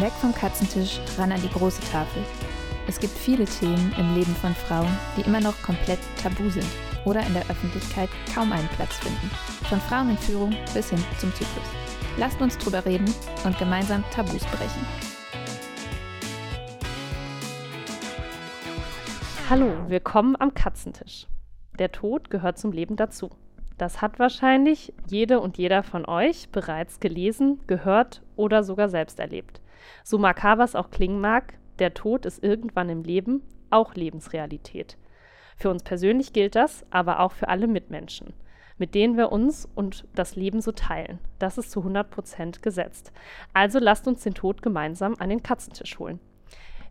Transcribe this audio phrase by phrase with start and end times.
[0.00, 2.22] Weg vom Katzentisch ran an die große Tafel.
[2.86, 6.66] Es gibt viele Themen im Leben von Frauen, die immer noch komplett tabu sind
[7.04, 9.30] oder in der Öffentlichkeit kaum einen Platz finden.
[9.68, 11.66] Von Frauen in Führung bis hin zum Zyklus.
[12.16, 13.12] Lasst uns drüber reden
[13.44, 14.86] und gemeinsam Tabus brechen.
[19.50, 21.26] Hallo, willkommen am Katzentisch.
[21.78, 23.30] Der Tod gehört zum Leben dazu.
[23.78, 29.60] Das hat wahrscheinlich jede und jeder von euch bereits gelesen, gehört oder sogar selbst erlebt.
[30.04, 34.96] So makaber es auch klingen mag, der Tod ist irgendwann im Leben auch Lebensrealität.
[35.56, 38.32] Für uns persönlich gilt das, aber auch für alle Mitmenschen,
[38.78, 41.18] mit denen wir uns und das Leben so teilen.
[41.38, 43.12] Das ist zu 100 Prozent gesetzt.
[43.52, 46.20] Also lasst uns den Tod gemeinsam an den Katzentisch holen.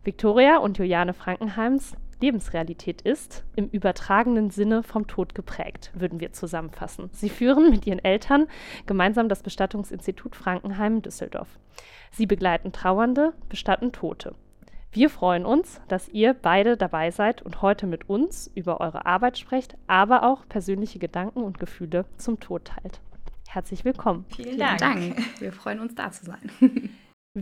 [0.04, 7.10] Viktoria und Juliane Frankenheims Lebensrealität ist, im übertragenen Sinne vom Tod geprägt, würden wir zusammenfassen.
[7.12, 8.46] Sie führen mit ihren Eltern
[8.86, 11.48] gemeinsam das Bestattungsinstitut Frankenheim in Düsseldorf.
[12.10, 14.34] Sie begleiten Trauernde, bestatten Tote.
[14.90, 19.38] Wir freuen uns, dass ihr beide dabei seid und heute mit uns über eure Arbeit
[19.38, 23.00] sprecht, aber auch persönliche Gedanken und Gefühle zum Tod teilt.
[23.48, 24.24] Herzlich willkommen.
[24.34, 24.80] Vielen, Vielen Dank.
[24.80, 25.40] Dank.
[25.40, 26.50] Wir freuen uns, da zu sein.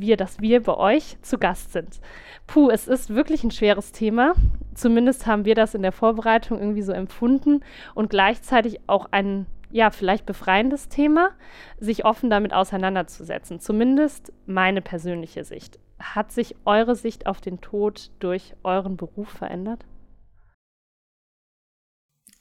[0.00, 2.00] wir, dass wir bei euch zu Gast sind.
[2.47, 4.34] Puh, es ist wirklich ein schweres Thema.
[4.75, 7.61] Zumindest haben wir das in der Vorbereitung irgendwie so empfunden
[7.94, 11.30] und gleichzeitig auch ein, ja, vielleicht befreiendes Thema,
[11.78, 13.61] sich offen damit auseinanderzusetzen.
[13.61, 15.78] Zumindest meine persönliche Sicht.
[15.98, 19.86] Hat sich eure Sicht auf den Tod durch euren Beruf verändert?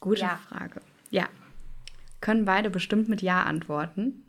[0.00, 0.38] Gute ja.
[0.48, 0.82] Frage.
[1.10, 1.28] Ja.
[2.20, 4.25] Können beide bestimmt mit Ja antworten.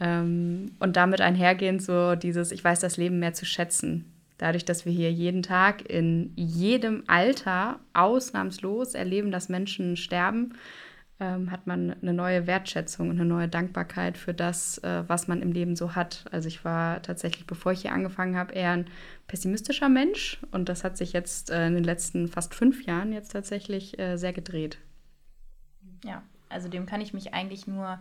[0.00, 4.10] Ähm, und damit einhergehend so dieses, ich weiß das Leben mehr zu schätzen.
[4.38, 10.54] Dadurch, dass wir hier jeden Tag in jedem Alter ausnahmslos erleben, dass Menschen sterben,
[11.20, 15.40] ähm, hat man eine neue Wertschätzung und eine neue Dankbarkeit für das, äh, was man
[15.40, 16.24] im Leben so hat.
[16.32, 18.86] Also ich war tatsächlich, bevor ich hier angefangen habe, eher ein
[19.28, 23.30] pessimistischer Mensch und das hat sich jetzt äh, in den letzten fast fünf Jahren jetzt
[23.30, 24.78] tatsächlich äh, sehr gedreht.
[26.04, 28.00] Ja, also dem kann ich mich eigentlich nur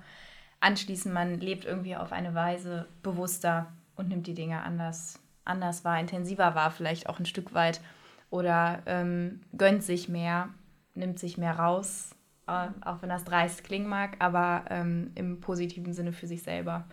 [0.63, 5.99] anschließen, man lebt irgendwie auf eine Weise bewusster und nimmt die Dinge anders, anders wahr,
[5.99, 7.81] intensiver wahr, vielleicht auch ein Stück weit.
[8.29, 10.49] Oder ähm, gönnt sich mehr,
[10.95, 12.15] nimmt sich mehr raus,
[12.47, 16.85] äh, auch wenn das dreist klingen mag, aber ähm, im positiven Sinne für sich selber.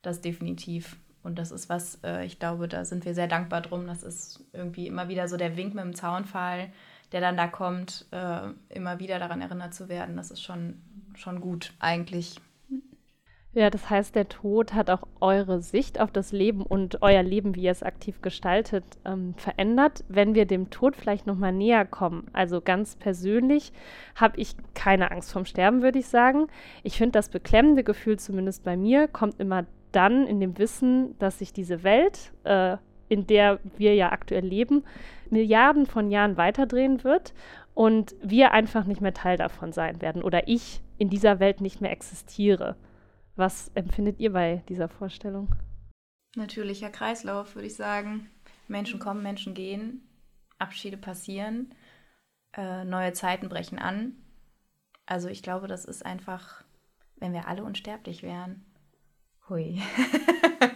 [0.00, 0.96] Das definitiv.
[1.22, 3.86] Und das ist was, äh, ich glaube, da sind wir sehr dankbar drum.
[3.86, 6.72] Das ist irgendwie immer wieder so der Wink mit dem Zaunfall,
[7.12, 10.16] der dann da kommt, äh, immer wieder daran erinnert zu werden.
[10.16, 10.80] Das ist schon,
[11.14, 12.40] schon gut eigentlich.
[13.54, 17.54] Ja, das heißt, der Tod hat auch eure Sicht auf das Leben und euer Leben,
[17.54, 20.04] wie ihr es aktiv gestaltet, ähm, verändert.
[20.08, 23.72] Wenn wir dem Tod vielleicht nochmal näher kommen, also ganz persönlich,
[24.14, 26.48] habe ich keine Angst vorm Sterben, würde ich sagen.
[26.82, 31.38] Ich finde, das beklemmende Gefühl, zumindest bei mir, kommt immer dann in dem Wissen, dass
[31.38, 32.76] sich diese Welt, äh,
[33.08, 34.84] in der wir ja aktuell leben,
[35.30, 37.32] Milliarden von Jahren weiterdrehen wird
[37.72, 41.80] und wir einfach nicht mehr Teil davon sein werden oder ich in dieser Welt nicht
[41.80, 42.76] mehr existiere.
[43.38, 45.54] Was empfindet ihr bei dieser Vorstellung?
[46.34, 48.28] Natürlicher Kreislauf, würde ich sagen.
[48.66, 50.02] Menschen kommen, Menschen gehen,
[50.58, 51.72] Abschiede passieren,
[52.56, 54.16] äh, neue Zeiten brechen an.
[55.06, 56.64] Also ich glaube, das ist einfach,
[57.18, 58.66] wenn wir alle unsterblich wären.
[59.48, 59.80] Hui.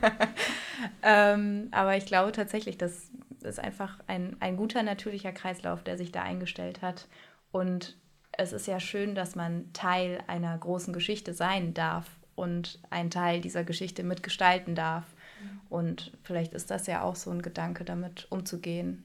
[1.03, 3.11] ähm, aber ich glaube tatsächlich, das
[3.43, 7.09] ist einfach ein, ein guter natürlicher Kreislauf, der sich da eingestellt hat.
[7.50, 7.99] Und
[8.31, 13.41] es ist ja schön, dass man Teil einer großen Geschichte sein darf und ein Teil
[13.41, 15.05] dieser Geschichte mitgestalten darf.
[15.41, 15.61] Mhm.
[15.71, 19.05] Und vielleicht ist das ja auch so ein Gedanke, damit umzugehen.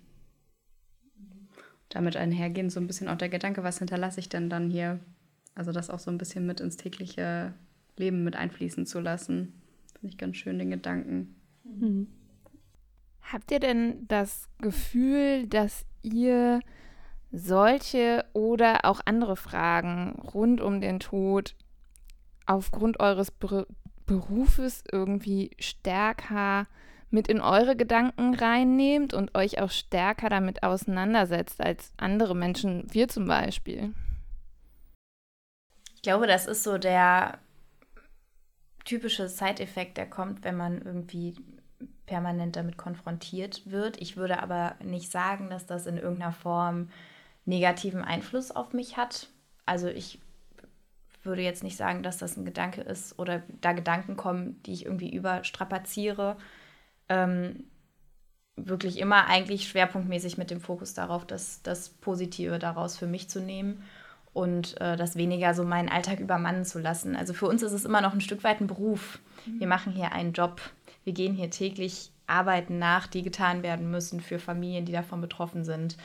[1.90, 5.00] Damit einhergehen so ein bisschen auch der Gedanke, was hinterlasse ich denn dann hier?
[5.54, 7.54] Also das auch so ein bisschen mit ins tägliche
[7.96, 9.54] Leben mit einfließen zu lassen.
[10.00, 11.36] Finde ich ganz schön, den Gedanken.
[11.64, 12.08] Mhm.
[13.22, 16.60] Habt ihr denn das Gefühl, dass ihr
[17.32, 21.56] solche oder auch andere Fragen rund um den Tod
[22.48, 23.68] aufgrund eures Ber
[24.06, 26.66] Berufes irgendwie stärker
[27.10, 33.10] mit in eure Gedanken reinnehmt und euch auch stärker damit auseinandersetzt als andere Menschen, wir
[33.10, 33.94] zum Beispiel?
[35.96, 37.40] Ich glaube, das ist so der
[38.86, 41.36] typische Side-Effekt, der kommt, wenn man irgendwie
[42.06, 44.02] permanent damit konfrontiert wird.
[44.02, 46.90] Ich würde aber nicht sagen, dass das in irgendeiner Form
[47.46, 49.28] negativen Einfluss auf mich hat.
[49.66, 50.20] Also ich
[51.28, 54.86] würde jetzt nicht sagen, dass das ein Gedanke ist oder da Gedanken kommen, die ich
[54.86, 56.38] irgendwie überstrapaziere.
[57.10, 57.66] Ähm,
[58.56, 63.40] wirklich immer eigentlich schwerpunktmäßig mit dem Fokus darauf, das, das Positive daraus für mich zu
[63.40, 63.84] nehmen
[64.34, 67.16] und äh, das weniger so meinen Alltag übermannen zu lassen.
[67.16, 69.20] Also für uns ist es immer noch ein Stück weit ein Beruf.
[69.46, 69.60] Mhm.
[69.60, 70.62] Wir machen hier einen Job.
[71.04, 75.64] Wir gehen hier täglich Arbeiten nach, die getan werden müssen für Familien, die davon betroffen
[75.64, 75.98] sind.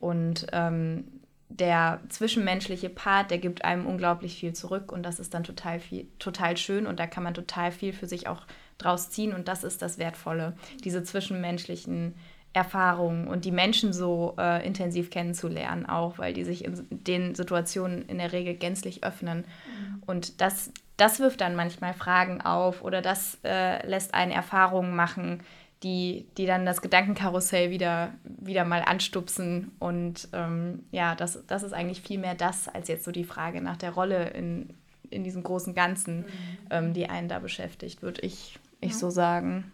[0.00, 1.17] Und ähm,
[1.48, 6.06] der zwischenmenschliche Part, der gibt einem unglaublich viel zurück und das ist dann total viel,
[6.18, 8.42] total schön und da kann man total viel für sich auch
[8.76, 10.54] draus ziehen und das ist das Wertvolle,
[10.84, 12.14] diese zwischenmenschlichen
[12.52, 18.06] Erfahrungen und die Menschen so äh, intensiv kennenzulernen, auch weil die sich in den Situationen
[18.08, 19.38] in der Regel gänzlich öffnen.
[19.38, 20.02] Mhm.
[20.06, 25.40] Und das, das wirft dann manchmal Fragen auf oder das äh, lässt einen Erfahrungen machen,
[25.82, 29.72] die, die dann das Gedankenkarussell wieder, wieder mal anstupsen.
[29.78, 33.60] Und ähm, ja, das, das ist eigentlich viel mehr das, als jetzt so die Frage
[33.60, 34.74] nach der Rolle in,
[35.10, 36.24] in diesem großen Ganzen, mhm.
[36.70, 38.98] ähm, die einen da beschäftigt, würde ich, ich ja.
[38.98, 39.72] so sagen.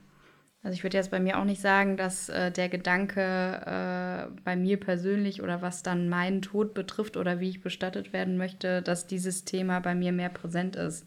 [0.63, 4.57] Also ich würde jetzt bei mir auch nicht sagen, dass äh, der Gedanke äh, bei
[4.57, 9.07] mir persönlich oder was dann meinen Tod betrifft oder wie ich bestattet werden möchte, dass
[9.07, 11.07] dieses Thema bei mir mehr präsent ist.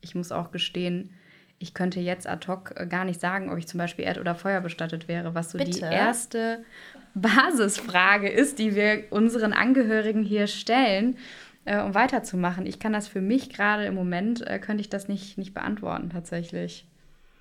[0.00, 1.10] Ich muss auch gestehen,
[1.58, 4.34] ich könnte jetzt ad hoc äh, gar nicht sagen, ob ich zum Beispiel Erd- oder
[4.34, 5.70] Feuer bestattet wäre, was so Bitte?
[5.70, 6.64] die erste
[7.14, 11.16] Basisfrage ist, die wir unseren Angehörigen hier stellen,
[11.64, 12.66] äh, um weiterzumachen.
[12.66, 16.10] Ich kann das für mich gerade im Moment, äh, könnte ich das nicht, nicht beantworten
[16.10, 16.86] tatsächlich.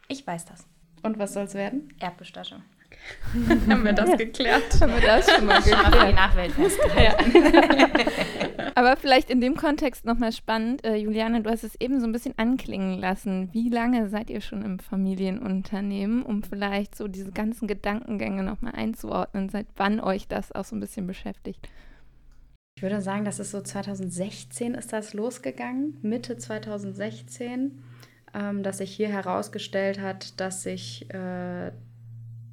[0.08, 0.68] Ich weiß das.
[1.02, 1.90] Und was soll es werden?
[2.00, 2.62] Erdbestattung.
[3.70, 4.80] Haben wir das geklärt?
[4.80, 5.82] Haben wir das schon mal geklärt?
[5.84, 7.34] Schon mal die Nachwelt festgehalten.
[8.76, 10.84] Aber vielleicht in dem Kontext nochmal spannend.
[10.84, 13.50] Äh, Juliane, du hast es eben so ein bisschen anklingen lassen.
[13.54, 19.50] Wie lange seid ihr schon im Familienunternehmen, um vielleicht so diese ganzen Gedankengänge nochmal einzuordnen,
[19.50, 21.70] seit wann euch das auch so ein bisschen beschäftigt?
[22.76, 27.84] Ich würde sagen, das ist so 2016 ist das losgegangen, Mitte 2016
[28.34, 31.72] ähm, dass sich hier herausgestellt hat, dass sich äh,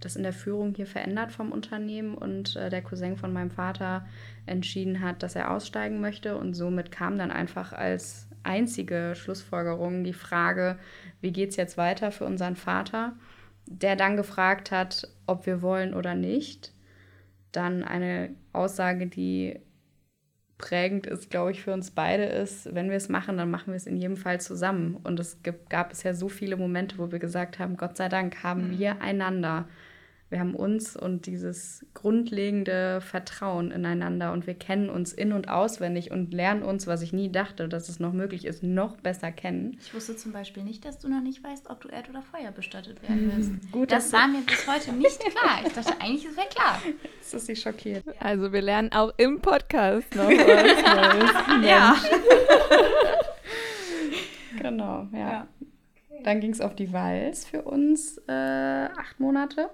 [0.00, 4.06] das in der Führung hier verändert vom Unternehmen und äh, der Cousin von meinem Vater
[4.46, 6.36] entschieden hat, dass er aussteigen möchte.
[6.36, 10.78] Und somit kam dann einfach als einzige Schlussfolgerung die Frage,
[11.20, 13.12] wie geht es jetzt weiter für unseren Vater,
[13.66, 16.72] der dann gefragt hat, ob wir wollen oder nicht.
[17.52, 19.60] Dann eine Aussage, die
[20.60, 23.76] prägend ist, glaube ich, für uns beide ist, wenn wir es machen, dann machen wir
[23.76, 24.96] es in jedem Fall zusammen.
[25.02, 28.42] Und es gibt, gab bisher so viele Momente, wo wir gesagt haben, Gott sei Dank
[28.42, 28.78] haben mhm.
[28.78, 29.68] wir einander
[30.30, 36.12] wir haben uns und dieses grundlegende Vertrauen ineinander und wir kennen uns in- und auswendig
[36.12, 39.76] und lernen uns, was ich nie dachte, dass es noch möglich ist, noch besser kennen.
[39.80, 42.52] Ich wusste zum Beispiel nicht, dass du noch nicht weißt, ob du Erd- oder Feuer
[42.52, 43.50] bestattet werden wirst.
[43.72, 45.62] Gut, das war mir bis heute nicht klar.
[45.66, 46.80] Ich dachte eigentlich, es wäre klar.
[47.18, 48.04] Das ist sie schockiert.
[48.18, 51.68] Also wir lernen auch im Podcast noch was Neues.
[51.68, 51.96] ja.
[54.58, 55.18] genau, ja.
[55.18, 55.48] ja.
[56.22, 59.70] Dann ging es auf die Wals für uns äh, acht Monate.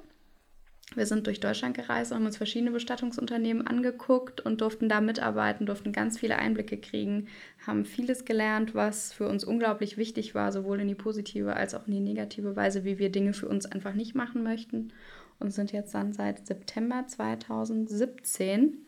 [0.96, 5.66] Wir sind durch Deutschland gereist und haben uns verschiedene Bestattungsunternehmen angeguckt und durften da mitarbeiten,
[5.66, 7.28] durften ganz viele Einblicke kriegen,
[7.66, 11.86] haben vieles gelernt, was für uns unglaublich wichtig war, sowohl in die positive als auch
[11.86, 14.92] in die negative Weise, wie wir Dinge für uns einfach nicht machen möchten.
[15.38, 18.86] Und sind jetzt dann seit September 2017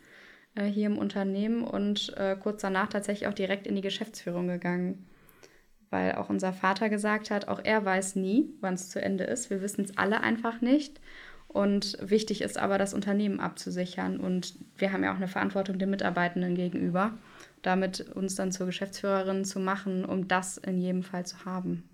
[0.55, 5.07] äh, hier im Unternehmen und äh, kurz danach tatsächlich auch direkt in die Geschäftsführung gegangen
[5.91, 9.51] weil auch unser Vater gesagt hat, auch er weiß nie, wann es zu Ende ist.
[9.51, 11.01] Wir wissen es alle einfach nicht.
[11.49, 14.21] Und wichtig ist aber, das Unternehmen abzusichern.
[14.21, 17.13] Und wir haben ja auch eine Verantwortung den Mitarbeitenden gegenüber,
[17.63, 21.89] damit uns dann zur Geschäftsführerin zu machen, um das in jedem Fall zu haben.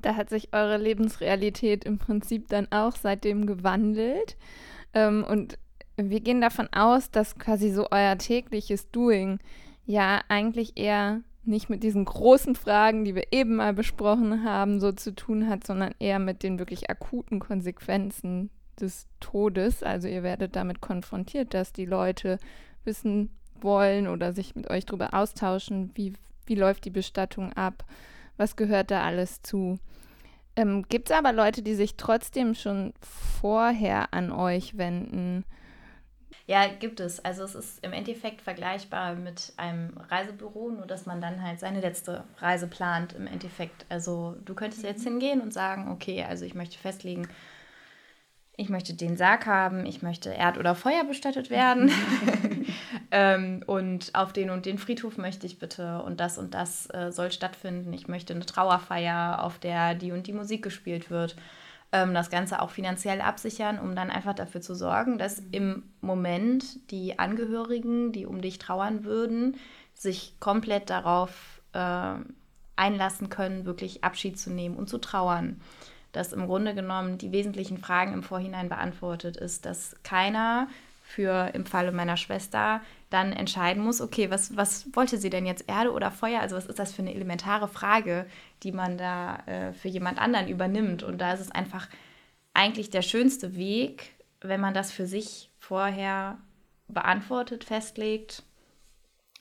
[0.00, 4.36] Da hat sich eure Lebensrealität im Prinzip dann auch seitdem gewandelt.
[4.92, 5.58] Ähm, und
[5.96, 9.40] wir gehen davon aus, dass quasi so euer tägliches Doing
[9.86, 14.92] ja eigentlich eher nicht mit diesen großen Fragen, die wir eben mal besprochen haben, so
[14.92, 18.50] zu tun hat, sondern eher mit den wirklich akuten Konsequenzen
[18.80, 19.82] des Todes.
[19.82, 22.38] Also ihr werdet damit konfrontiert, dass die Leute
[22.84, 23.30] wissen
[23.60, 26.12] wollen oder sich mit euch darüber austauschen, wie,
[26.46, 27.84] wie läuft die Bestattung ab,
[28.36, 29.78] was gehört da alles zu.
[30.56, 35.44] Ähm, Gibt es aber Leute, die sich trotzdem schon vorher an euch wenden?
[36.48, 37.22] Ja, gibt es.
[37.22, 41.80] Also es ist im Endeffekt vergleichbar mit einem Reisebüro, nur dass man dann halt seine
[41.80, 43.84] letzte Reise plant im Endeffekt.
[43.90, 45.10] Also du könntest jetzt mhm.
[45.10, 47.28] hingehen und sagen, okay, also ich möchte festlegen,
[48.60, 51.92] ich möchte den Sarg haben, ich möchte Erd- oder Feuer bestattet werden.
[53.12, 57.12] ähm, und auf den und den Friedhof möchte ich bitte und das und das äh,
[57.12, 57.92] soll stattfinden.
[57.92, 61.36] Ich möchte eine Trauerfeier, auf der die und die Musik gespielt wird.
[61.92, 66.90] Ähm, das Ganze auch finanziell absichern, um dann einfach dafür zu sorgen, dass im Moment
[66.90, 69.56] die Angehörigen, die um dich trauern würden,
[69.94, 72.14] sich komplett darauf äh,
[72.74, 75.60] einlassen können, wirklich Abschied zu nehmen und zu trauern
[76.18, 80.68] dass im Grunde genommen die wesentlichen Fragen im Vorhinein beantwortet ist, dass keiner
[81.00, 85.68] für im Falle meiner Schwester dann entscheiden muss, okay, was, was wollte sie denn jetzt,
[85.68, 86.40] Erde oder Feuer?
[86.40, 88.26] Also was ist das für eine elementare Frage,
[88.62, 91.02] die man da äh, für jemand anderen übernimmt?
[91.02, 91.88] Und da ist es einfach
[92.52, 94.10] eigentlich der schönste Weg,
[94.40, 96.36] wenn man das für sich vorher
[96.88, 98.42] beantwortet, festlegt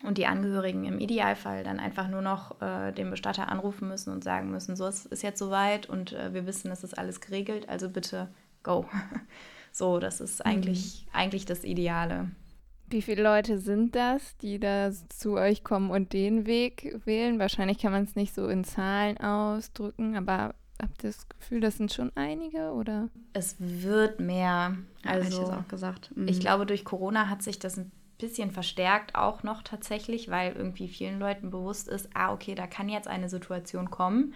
[0.04, 4.24] und die Angehörigen im Idealfall dann einfach nur noch äh, den Bestatter anrufen müssen und
[4.24, 7.68] sagen müssen, so es ist jetzt soweit und äh, wir wissen, es ist alles geregelt,
[7.68, 8.30] also bitte
[8.64, 8.86] go.
[9.72, 11.16] so, das ist eigentlich, mhm.
[11.18, 12.30] eigentlich das Ideale.
[12.90, 17.38] Wie viele Leute sind das, die da zu euch kommen und den Weg wählen?
[17.38, 21.76] Wahrscheinlich kann man es nicht so in Zahlen ausdrücken, aber habt ihr das Gefühl, das
[21.76, 23.10] sind schon einige oder?
[23.34, 24.78] Es wird mehr.
[25.04, 26.16] Also, ja, ich auch gesagt.
[26.16, 26.28] Mhm.
[26.30, 30.88] Ich glaube, durch Corona hat sich das ein bisschen verstärkt auch noch tatsächlich, weil irgendwie
[30.88, 34.34] vielen Leuten bewusst ist, ah, okay, da kann jetzt eine Situation kommen,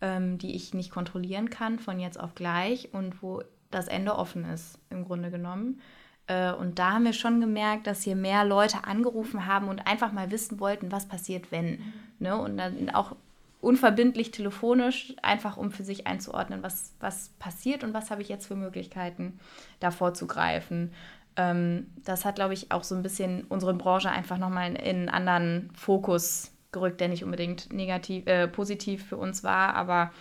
[0.00, 4.44] ähm, die ich nicht kontrollieren kann von jetzt auf gleich und wo das Ende offen
[4.44, 5.80] ist, im Grunde genommen.
[6.26, 10.12] Äh, und da haben wir schon gemerkt, dass hier mehr Leute angerufen haben und einfach
[10.12, 11.70] mal wissen wollten, was passiert, wenn.
[11.70, 11.92] Mhm.
[12.20, 12.36] Ne?
[12.36, 13.16] Und dann auch
[13.60, 18.46] unverbindlich telefonisch, einfach um für sich einzuordnen, was, was passiert und was habe ich jetzt
[18.46, 19.40] für Möglichkeiten,
[19.80, 20.92] da vorzugreifen.
[21.36, 24.96] Ähm, das hat, glaube ich, auch so ein bisschen unsere Branche einfach nochmal in, in
[24.96, 30.12] einen anderen Fokus gerückt, der nicht unbedingt negativ, äh, positiv für uns war, aber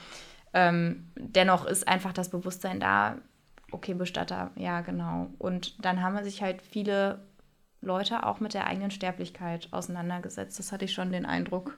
[0.54, 3.18] ähm, dennoch ist einfach das Bewusstsein da,
[3.72, 5.32] okay, Bestatter, ja, genau.
[5.40, 7.20] Und dann haben sich halt viele
[7.82, 10.58] Leute auch mit der eigenen Sterblichkeit auseinandergesetzt.
[10.60, 11.78] Das hatte ich schon den Eindruck.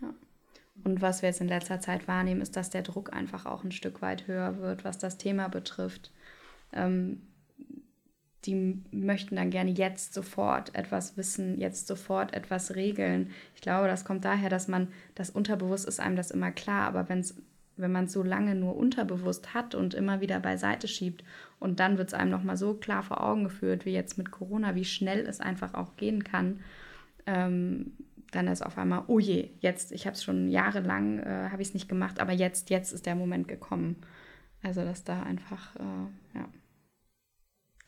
[0.00, 0.08] Ja.
[0.84, 3.72] Und was wir jetzt in letzter Zeit wahrnehmen, ist, dass der Druck einfach auch ein
[3.72, 6.12] Stück weit höher wird, was das Thema betrifft.
[6.72, 7.22] Ähm,
[8.46, 13.30] die möchten dann gerne jetzt sofort etwas wissen, jetzt sofort etwas regeln.
[13.54, 17.08] Ich glaube, das kommt daher, dass man, das unterbewusst ist einem das immer klar, aber
[17.08, 17.34] wenn's,
[17.76, 21.22] wenn man es so lange nur unterbewusst hat und immer wieder beiseite schiebt
[21.58, 24.74] und dann wird es einem nochmal so klar vor Augen geführt, wie jetzt mit Corona,
[24.74, 26.60] wie schnell es einfach auch gehen kann,
[27.26, 27.92] ähm,
[28.30, 31.68] dann ist auf einmal, oh je, jetzt, ich habe es schon jahrelang, äh, habe ich
[31.68, 33.96] es nicht gemacht, aber jetzt, jetzt ist der Moment gekommen.
[34.62, 36.48] Also, dass da einfach, äh, ja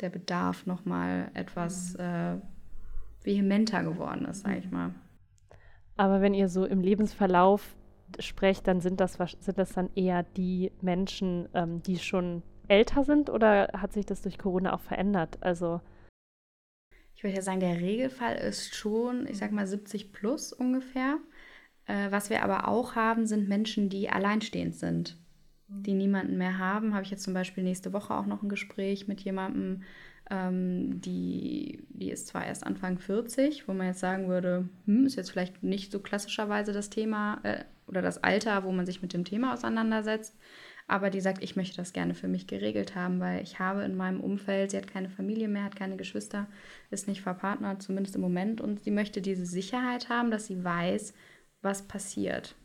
[0.00, 2.37] der Bedarf nochmal etwas äh,
[3.22, 4.94] vehementer geworden ist, sage ich mal.
[5.96, 7.76] Aber wenn ihr so im Lebensverlauf
[8.18, 13.30] sprecht, dann sind das, sind das dann eher die Menschen, ähm, die schon älter sind
[13.30, 15.38] oder hat sich das durch Corona auch verändert?
[15.40, 15.80] Also
[17.14, 21.18] ich würde ja sagen, der Regelfall ist schon, ich sag mal 70 plus ungefähr.
[21.87, 25.21] Äh, was wir aber auch haben, sind Menschen, die alleinstehend sind
[25.80, 29.08] die niemanden mehr haben, habe ich jetzt zum Beispiel nächste Woche auch noch ein Gespräch
[29.08, 29.82] mit jemandem,
[30.30, 35.16] ähm, die, die ist zwar erst Anfang 40, wo man jetzt sagen würde, hm, ist
[35.16, 39.12] jetzt vielleicht nicht so klassischerweise das Thema äh, oder das Alter, wo man sich mit
[39.12, 40.38] dem Thema auseinandersetzt,
[40.86, 43.96] aber die sagt, ich möchte das gerne für mich geregelt haben, weil ich habe in
[43.96, 46.48] meinem Umfeld, sie hat keine Familie mehr, hat keine Geschwister,
[46.90, 51.14] ist nicht verpartnert, zumindest im Moment, und sie möchte diese Sicherheit haben, dass sie weiß,
[51.62, 52.56] was passiert.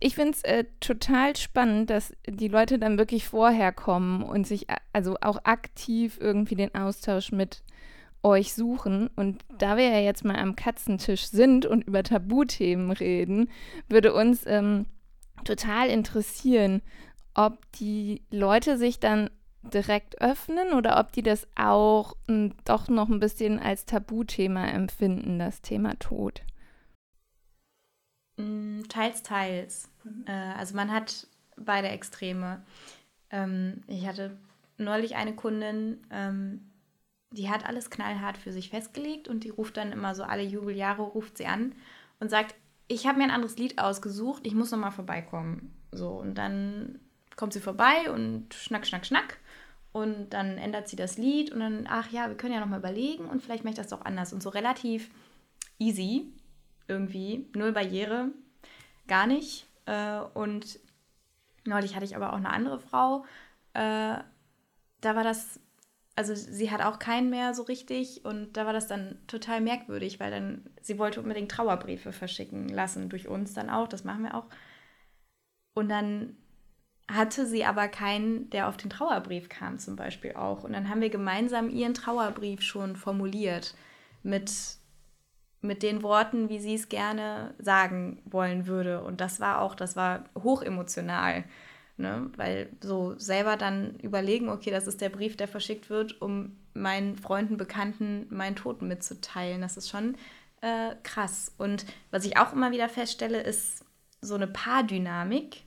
[0.00, 4.66] Ich finde es äh, total spannend, dass die Leute dann wirklich vorher kommen und sich
[4.92, 7.62] also auch aktiv irgendwie den Austausch mit
[8.22, 9.10] euch suchen.
[9.16, 13.50] Und da wir ja jetzt mal am Katzentisch sind und über Tabuthemen reden,
[13.88, 14.86] würde uns ähm,
[15.44, 16.82] total interessieren,
[17.34, 19.30] ob die Leute sich dann
[19.62, 25.38] direkt öffnen oder ob die das auch hm, doch noch ein bisschen als Tabuthema empfinden,
[25.38, 26.42] das Thema Tod.
[28.38, 29.90] Mm, teils, teils.
[30.04, 30.24] Mhm.
[30.26, 31.26] Äh, also man hat
[31.56, 32.62] beide Extreme.
[33.30, 34.36] Ähm, ich hatte
[34.78, 36.70] neulich eine Kundin, ähm,
[37.30, 41.02] die hat alles knallhart für sich festgelegt und die ruft dann immer so alle Jubeljahre,
[41.02, 41.74] ruft sie an
[42.20, 42.54] und sagt,
[42.86, 45.74] ich habe mir ein anderes Lied ausgesucht, ich muss nochmal vorbeikommen.
[45.92, 47.00] So, und dann
[47.36, 49.38] kommt sie vorbei und schnack, schnack, schnack.
[49.92, 53.26] Und dann ändert sie das Lied und dann, ach ja, wir können ja nochmal überlegen
[53.26, 54.32] und vielleicht mache ich das doch anders.
[54.32, 55.10] Und so relativ
[55.78, 56.32] easy
[56.88, 58.30] irgendwie, null Barriere,
[59.06, 59.66] gar nicht.
[59.86, 60.80] Äh, und
[61.64, 63.24] neulich hatte ich aber auch eine andere Frau,
[63.74, 64.18] äh,
[65.00, 65.60] da war das,
[66.16, 70.18] also sie hat auch keinen mehr so richtig und da war das dann total merkwürdig,
[70.18, 74.34] weil dann, sie wollte unbedingt Trauerbriefe verschicken lassen, durch uns dann auch, das machen wir
[74.34, 74.46] auch.
[75.74, 76.36] Und dann
[77.10, 80.64] hatte sie aber keinen, der auf den Trauerbrief kam zum Beispiel auch.
[80.64, 83.74] Und dann haben wir gemeinsam ihren Trauerbrief schon formuliert
[84.22, 84.50] mit
[85.60, 89.02] mit den Worten, wie sie es gerne sagen wollen würde.
[89.02, 91.44] Und das war auch, das war hochemotional.
[91.96, 92.30] Ne?
[92.36, 97.16] Weil so selber dann überlegen, okay, das ist der Brief, der verschickt wird, um meinen
[97.16, 99.60] Freunden, Bekannten meinen Toten mitzuteilen.
[99.60, 100.16] Das ist schon
[100.60, 101.52] äh, krass.
[101.58, 103.84] Und was ich auch immer wieder feststelle, ist
[104.20, 105.64] so eine Paardynamik.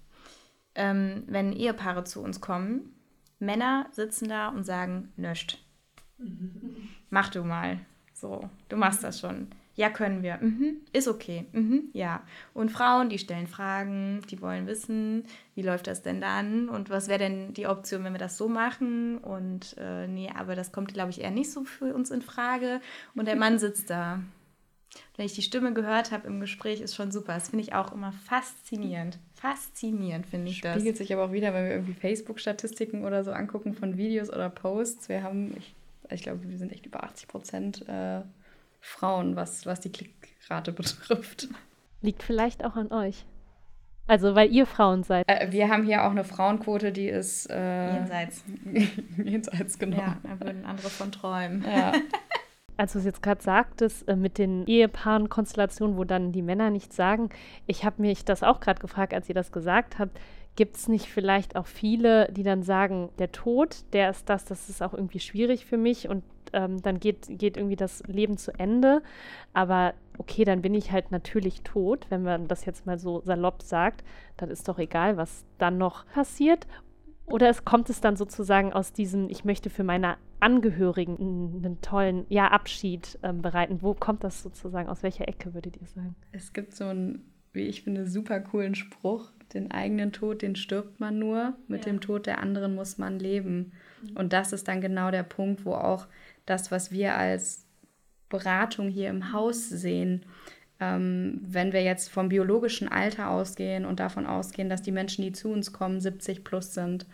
[0.73, 2.95] Ähm, wenn Ehepaare zu uns kommen,
[3.39, 5.61] Männer sitzen da und sagen, nöscht.
[7.09, 7.79] Mach du mal.
[8.13, 9.49] So, du machst das schon
[9.81, 10.37] Ja, können wir.
[10.37, 10.81] Mhm.
[10.93, 11.47] Ist okay.
[11.53, 11.85] Mhm.
[11.93, 12.21] Ja.
[12.53, 15.23] Und Frauen, die stellen Fragen, die wollen wissen,
[15.55, 18.47] wie läuft das denn dann und was wäre denn die Option, wenn wir das so
[18.47, 19.17] machen?
[19.17, 22.79] Und äh, nee, aber das kommt, glaube ich, eher nicht so für uns in Frage.
[23.15, 24.19] Und der Mann sitzt da.
[25.17, 27.33] Wenn ich die Stimme gehört habe im Gespräch, ist schon super.
[27.33, 29.17] Das finde ich auch immer faszinierend.
[29.33, 30.75] Faszinierend finde ich das.
[30.75, 34.51] Spiegelt sich aber auch wieder, wenn wir irgendwie Facebook-Statistiken oder so angucken von Videos oder
[34.51, 35.09] Posts.
[35.09, 35.73] Wir haben, ich,
[36.11, 37.89] ich glaube, wir sind echt über 80 Prozent.
[37.89, 38.21] Äh
[38.81, 41.47] Frauen, was, was die Klickrate betrifft.
[42.01, 43.25] Liegt vielleicht auch an euch.
[44.07, 45.23] Also, weil ihr Frauen seid.
[45.29, 47.49] Äh, wir haben hier auch eine Frauenquote, die ist.
[47.49, 48.43] Äh, jenseits.
[49.23, 49.97] jenseits, genau.
[49.97, 51.63] Ja, da würden andere von träumen.
[51.63, 51.93] Ja.
[52.77, 56.95] Als du es jetzt gerade sagtest, äh, mit den Ehepaaren-Konstellationen, wo dann die Männer nichts
[56.95, 57.29] sagen,
[57.67, 60.19] ich habe mich das auch gerade gefragt, als ihr das gesagt habt.
[60.55, 64.69] Gibt es nicht vielleicht auch viele, die dann sagen, der Tod, der ist das, das
[64.69, 68.51] ist auch irgendwie schwierig für mich und ähm, dann geht, geht irgendwie das Leben zu
[68.59, 69.01] Ende.
[69.53, 73.61] Aber okay, dann bin ich halt natürlich tot, wenn man das jetzt mal so salopp
[73.61, 74.03] sagt.
[74.37, 76.67] Dann ist doch egal, was dann noch passiert.
[77.25, 81.17] Oder es kommt es dann sozusagen aus diesem, ich möchte für meine Angehörigen
[81.63, 83.81] einen tollen ja, Abschied ähm, bereiten.
[83.81, 84.89] Wo kommt das sozusagen?
[84.89, 86.15] Aus welcher Ecke würdet ihr sagen?
[86.31, 89.31] Es gibt so einen, wie ich finde, super coolen Spruch.
[89.53, 91.55] Den eigenen Tod, den stirbt man nur.
[91.67, 91.91] Mit ja.
[91.91, 93.73] dem Tod der anderen muss man leben.
[94.01, 94.17] Mhm.
[94.17, 96.07] Und das ist dann genau der Punkt, wo auch
[96.45, 97.65] das, was wir als
[98.29, 100.25] Beratung hier im Haus sehen,
[100.79, 105.31] ähm, wenn wir jetzt vom biologischen Alter ausgehen und davon ausgehen, dass die Menschen, die
[105.31, 107.05] zu uns kommen, 70 plus sind,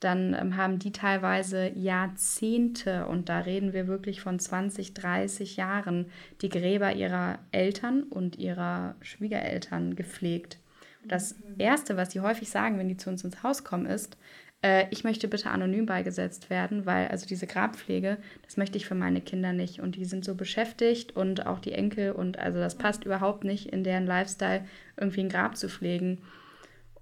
[0.00, 6.06] dann ähm, haben die teilweise Jahrzehnte, und da reden wir wirklich von 20, 30 Jahren,
[6.40, 10.58] die Gräber ihrer Eltern und ihrer Schwiegereltern gepflegt.
[11.04, 11.54] Das mhm.
[11.58, 14.16] Erste, was sie häufig sagen, wenn die zu uns ins Haus kommen, ist,
[14.62, 18.94] äh, ich möchte bitte anonym beigesetzt werden, weil also diese Grabpflege, das möchte ich für
[18.94, 19.80] meine Kinder nicht.
[19.80, 23.66] Und die sind so beschäftigt und auch die Enkel und also das passt überhaupt nicht
[23.66, 24.64] in deren Lifestyle,
[24.96, 26.18] irgendwie ein Grab zu pflegen.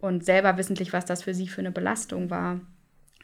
[0.00, 2.60] Und selber wissentlich, was das für sie für eine Belastung war.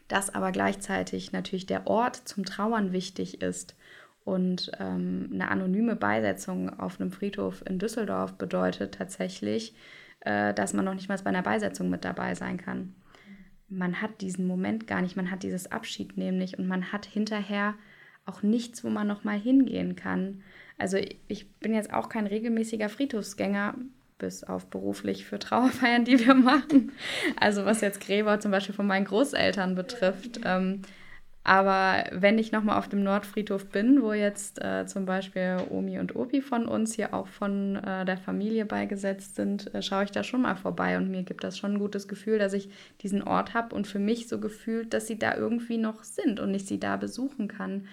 [0.07, 3.75] Dass aber gleichzeitig natürlich der Ort zum Trauern wichtig ist.
[4.23, 9.75] Und ähm, eine anonyme Beisetzung auf einem Friedhof in Düsseldorf bedeutet tatsächlich,
[10.21, 12.95] äh, dass man noch nicht mal bei einer Beisetzung mit dabei sein kann
[13.67, 17.75] man hat diesen Moment gar nicht, man hat dieses Abschied nämlich und man hat hinterher
[18.25, 20.43] auch nichts, wo man nochmal hingehen kann.
[20.77, 23.75] Also ich bin jetzt auch kein regelmäßiger Friedhofsgänger,
[24.17, 26.91] bis auf beruflich für Trauerfeiern, die wir machen.
[27.39, 30.39] Also was jetzt Gräber zum Beispiel von meinen Großeltern betrifft.
[30.43, 30.81] Ähm,
[31.47, 36.15] aber wenn ich nochmal auf dem Nordfriedhof bin, wo jetzt äh, zum Beispiel Omi und
[36.15, 40.23] Opi von uns hier auch von äh, der Familie beigesetzt sind, äh, schaue ich da
[40.23, 42.69] schon mal vorbei und mir gibt das schon ein gutes Gefühl, dass ich
[43.01, 46.51] diesen Ort habe und für mich so gefühlt, dass sie da irgendwie noch sind und
[46.55, 47.85] ich sie da besuchen kann.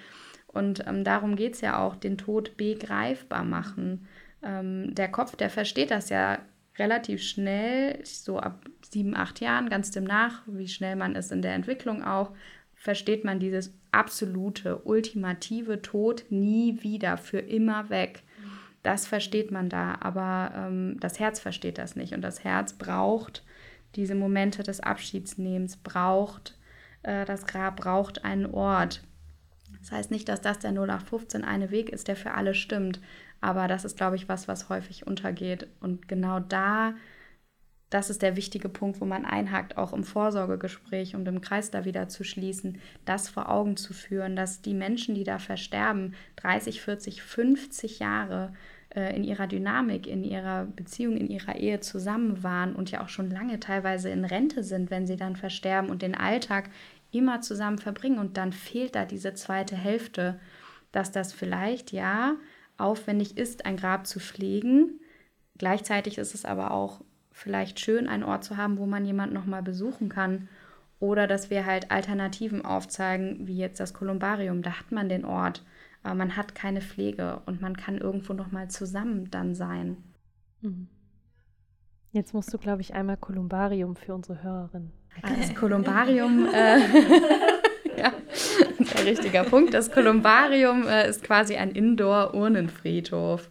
[0.46, 4.08] Und ähm, darum geht es ja auch, den Tod begreifbar machen.
[4.42, 6.38] Ähm, der Kopf, der versteht das ja
[6.78, 11.42] relativ schnell, so ab sieben, acht Jahren, ganz dem nach, wie schnell man ist in
[11.42, 12.32] der Entwicklung auch
[12.82, 18.24] versteht man dieses absolute, ultimative Tod nie wieder, für immer weg.
[18.82, 22.12] Das versteht man da, aber ähm, das Herz versteht das nicht.
[22.12, 23.44] Und das Herz braucht
[23.94, 26.58] diese Momente des Abschiedsnehmens, braucht
[27.04, 29.04] äh, das Grab, braucht einen Ort.
[29.78, 33.00] Das heißt nicht, dass das der 0815 eine Weg ist, der für alle stimmt,
[33.42, 35.66] aber das ist, glaube ich, was, was häufig untergeht.
[35.80, 36.94] Und genau da
[37.92, 41.84] das ist der wichtige Punkt, wo man einhakt, auch im Vorsorgegespräch, um den Kreis da
[41.84, 46.80] wieder zu schließen, das vor Augen zu führen, dass die Menschen, die da versterben, 30,
[46.80, 48.54] 40, 50 Jahre
[48.94, 53.10] äh, in ihrer Dynamik, in ihrer Beziehung, in ihrer Ehe zusammen waren und ja auch
[53.10, 56.70] schon lange teilweise in Rente sind, wenn sie dann versterben und den Alltag
[57.10, 60.40] immer zusammen verbringen und dann fehlt da diese zweite Hälfte,
[60.92, 62.36] dass das vielleicht ja
[62.76, 65.00] aufwendig ist, ein Grab zu pflegen.
[65.58, 69.62] Gleichzeitig ist es aber auch vielleicht schön, einen Ort zu haben, wo man jemanden nochmal
[69.62, 70.48] besuchen kann.
[70.98, 74.62] Oder dass wir halt Alternativen aufzeigen, wie jetzt das Kolumbarium.
[74.62, 75.64] Da hat man den Ort,
[76.02, 79.96] aber man hat keine Pflege und man kann irgendwo nochmal zusammen dann sein.
[80.60, 80.88] Mhm.
[82.12, 84.92] Jetzt musst du, glaube ich, einmal Kolumbarium für unsere Hörerin.
[85.22, 86.78] Das Kolumbarium, äh,
[88.96, 89.74] ein richtiger Punkt.
[89.74, 93.48] Das Kolumbarium äh, ist quasi ein Indoor-Urnenfriedhof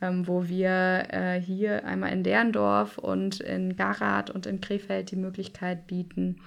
[0.00, 5.16] ähm, wo wir äh, hier einmal in Derndorf und in Garat und in Krefeld die
[5.16, 6.40] Möglichkeit bieten,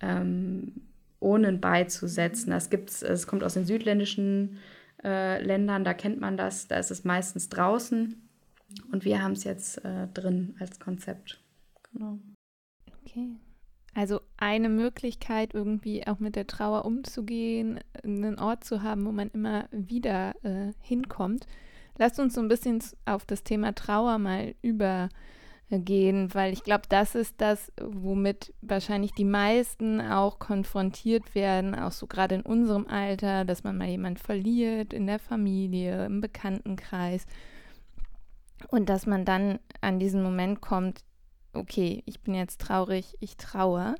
[0.00, 0.82] ähm,
[1.20, 2.50] Urnen beizusetzen.
[2.50, 4.58] Das gibt's, es kommt aus den südländischen
[5.04, 8.20] äh, Ländern, da kennt man das, da ist es meistens draußen.
[8.92, 11.40] Und wir haben es jetzt äh, drin als Konzept.
[11.92, 12.18] Genau.
[13.04, 13.36] Okay.
[13.94, 19.30] Also eine Möglichkeit, irgendwie auch mit der Trauer umzugehen, einen Ort zu haben, wo man
[19.30, 21.46] immer wieder äh, hinkommt.
[21.98, 27.16] lasst uns so ein bisschen auf das Thema Trauer mal übergehen, weil ich glaube, das
[27.16, 33.44] ist das, womit wahrscheinlich die meisten auch konfrontiert werden, auch so gerade in unserem Alter,
[33.44, 37.26] dass man mal jemand verliert in der Familie, im Bekanntenkreis
[38.68, 41.02] und dass man dann an diesen Moment kommt,
[41.52, 43.94] okay, ich bin jetzt traurig, ich traue.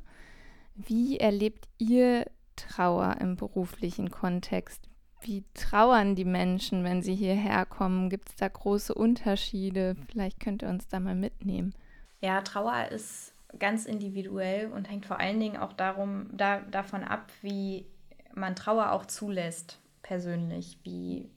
[0.74, 4.88] Wie erlebt ihr Trauer im beruflichen Kontext?
[5.22, 8.08] Wie trauern die Menschen, wenn sie hierher kommen?
[8.08, 9.96] Gibt es da große Unterschiede?
[10.10, 11.74] Vielleicht könnt ihr uns da mal mitnehmen.
[12.20, 17.30] Ja, Trauer ist ganz individuell und hängt vor allen Dingen auch darum, da, davon ab,
[17.42, 17.86] wie
[18.34, 21.30] man Trauer auch zulässt, persönlich, wie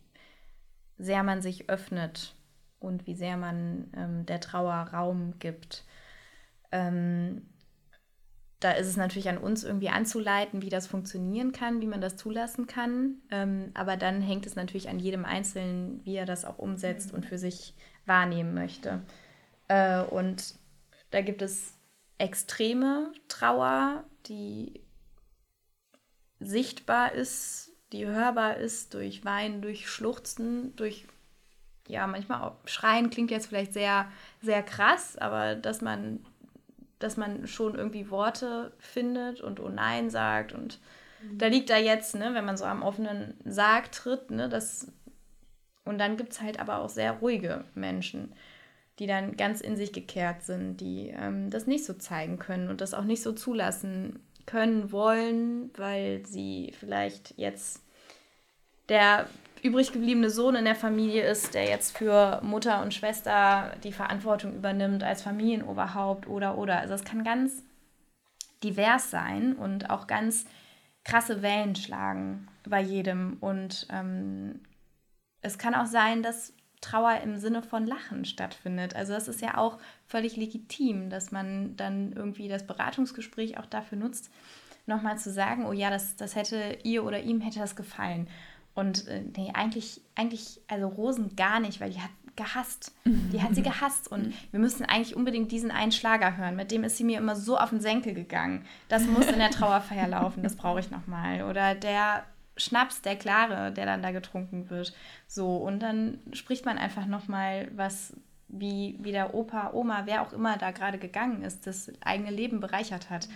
[0.98, 2.36] sehr man sich öffnet
[2.80, 5.86] und wie sehr man ähm, der Trauer Raum gibt.
[6.74, 7.44] Ähm,
[8.60, 12.18] da ist es natürlich an uns irgendwie anzuleiten, wie das funktionieren kann, wie man das
[12.18, 13.22] zulassen kann.
[13.30, 17.26] Ähm, aber dann hängt es natürlich an jedem Einzelnen, wie er das auch umsetzt und
[17.26, 19.02] für sich wahrnehmen möchte.
[19.68, 20.56] Äh, und
[21.12, 21.78] da gibt es
[22.18, 24.82] extreme Trauer, die
[26.40, 31.06] sichtbar ist, die hörbar ist durch Weinen, durch Schluchzen, durch
[31.88, 34.10] ja, manchmal auch Schreien klingt jetzt vielleicht sehr,
[34.42, 36.26] sehr krass, aber dass man
[37.04, 40.80] dass man schon irgendwie Worte findet und oh nein sagt und
[41.22, 41.38] mhm.
[41.38, 44.88] da liegt da jetzt, ne, wenn man so am offenen Sarg tritt, ne, das
[45.86, 48.34] und dann gibt es halt aber auch sehr ruhige Menschen,
[49.00, 52.80] die dann ganz in sich gekehrt sind, die ähm, das nicht so zeigen können und
[52.80, 57.82] das auch nicht so zulassen können wollen, weil sie vielleicht jetzt
[58.90, 59.28] der
[59.64, 64.56] übrig gebliebene Sohn in der Familie ist, der jetzt für Mutter und Schwester die Verantwortung
[64.56, 66.80] übernimmt als Familienoberhaupt oder oder.
[66.80, 67.64] Also es kann ganz
[68.62, 70.46] divers sein und auch ganz
[71.06, 73.38] krasse Wellen schlagen bei jedem.
[73.40, 74.62] Und ähm,
[75.42, 78.96] es kann auch sein, dass Trauer im Sinne von Lachen stattfindet.
[78.96, 83.98] Also das ist ja auch völlig legitim, dass man dann irgendwie das Beratungsgespräch auch dafür
[83.98, 84.30] nutzt,
[84.86, 88.28] nochmal zu sagen, oh ja, das, das hätte ihr oder ihm hätte das gefallen.
[88.74, 92.94] Und äh, nee, eigentlich, eigentlich, also Rosen gar nicht, weil die hat gehasst.
[93.06, 94.12] Die hat sie gehasst.
[94.12, 96.56] Und wir müssen eigentlich unbedingt diesen einen Schlager hören.
[96.56, 98.66] Mit dem ist sie mir immer so auf den Senkel gegangen.
[98.90, 101.44] Das muss in der Trauerfeier laufen, das brauche ich nochmal.
[101.44, 102.24] Oder der
[102.58, 104.94] Schnaps, der Klare, der dann da getrunken wird.
[105.28, 108.16] So, und dann spricht man einfach nochmal, was,
[108.48, 112.60] wie, wie der Opa, Oma, wer auch immer da gerade gegangen ist, das eigene Leben
[112.60, 113.28] bereichert hat.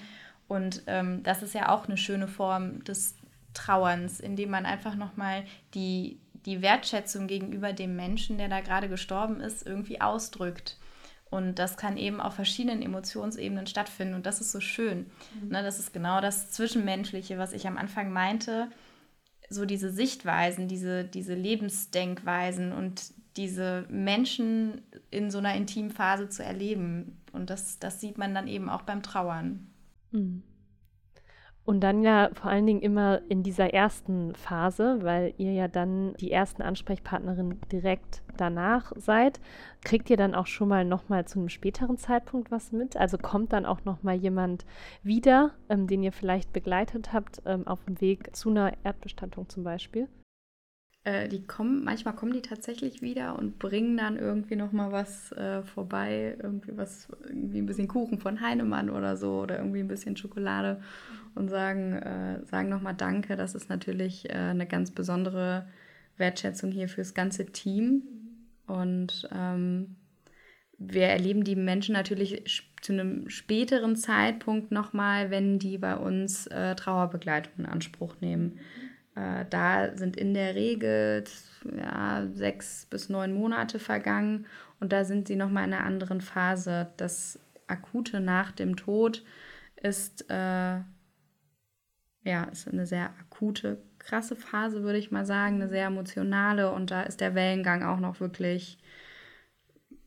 [0.48, 3.16] Und ähm, das ist ja auch eine schöne Form des
[3.58, 5.44] Trauerns, indem man einfach nochmal
[5.74, 10.78] die, die Wertschätzung gegenüber dem Menschen, der da gerade gestorben ist, irgendwie ausdrückt.
[11.30, 14.14] Und das kann eben auf verschiedenen Emotionsebenen stattfinden.
[14.14, 15.08] Und das ist so schön.
[15.42, 15.50] Mhm.
[15.50, 18.70] Ne, das ist genau das Zwischenmenschliche, was ich am Anfang meinte.
[19.50, 26.44] So diese Sichtweisen, diese, diese Lebensdenkweisen und diese Menschen in so einer intimen Phase zu
[26.44, 27.22] erleben.
[27.34, 29.68] Und das, das sieht man dann eben auch beim Trauern.
[30.12, 30.44] Mhm.
[31.68, 36.14] Und dann ja vor allen Dingen immer in dieser ersten Phase, weil ihr ja dann
[36.14, 39.42] die ersten Ansprechpartnerin direkt danach seid,
[39.84, 42.96] kriegt ihr dann auch schon mal nochmal zu einem späteren Zeitpunkt was mit?
[42.96, 44.66] Also kommt dann auch nochmal jemand
[45.04, 49.66] wieder, ähm, den ihr vielleicht begleitet habt ähm, auf dem Weg zu einer Erdbestattung zum
[49.66, 50.08] Beispiel?
[51.08, 55.64] Äh, die kommen, manchmal kommen die tatsächlich wieder und bringen dann irgendwie nochmal was äh,
[55.64, 60.18] vorbei, irgendwie was, irgendwie ein bisschen Kuchen von Heinemann oder so oder irgendwie ein bisschen
[60.18, 60.82] Schokolade
[61.34, 63.38] und sagen, äh, sagen nochmal Danke.
[63.38, 65.66] Das ist natürlich äh, eine ganz besondere
[66.18, 68.04] Wertschätzung hier fürs ganze Team.
[68.66, 69.96] Und ähm,
[70.78, 76.76] wir erleben die Menschen natürlich zu einem späteren Zeitpunkt nochmal, wenn die bei uns äh,
[76.76, 78.60] Trauerbegleitung in Anspruch nehmen.
[79.18, 81.24] Äh, da sind in der Regel
[81.76, 84.46] ja, sechs bis neun Monate vergangen
[84.80, 86.92] und da sind sie nochmal in einer anderen Phase.
[86.98, 89.24] Das Akute nach dem Tod
[89.82, 90.80] ist, äh,
[92.24, 96.92] ja, ist eine sehr akute, krasse Phase, würde ich mal sagen, eine sehr emotionale und
[96.92, 98.78] da ist der Wellengang auch noch wirklich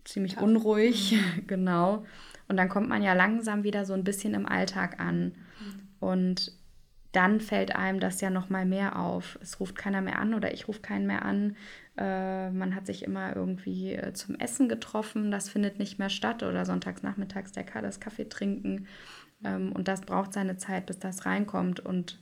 [0.04, 0.44] ziemlich Tough.
[0.44, 1.46] unruhig, mhm.
[1.48, 2.04] genau.
[2.46, 5.24] Und dann kommt man ja langsam wieder so ein bisschen im Alltag an.
[5.24, 5.88] Mhm.
[5.98, 6.59] Und
[7.12, 9.38] dann fällt einem das ja noch mal mehr auf.
[9.42, 11.56] Es ruft keiner mehr an oder ich rufe keinen mehr an.
[11.96, 15.30] Äh, man hat sich immer irgendwie äh, zum Essen getroffen.
[15.30, 18.86] Das findet nicht mehr statt oder sonntags nachmittags der das Kaffee trinken.
[19.44, 21.80] Ähm, und das braucht seine Zeit, bis das reinkommt.
[21.80, 22.20] Und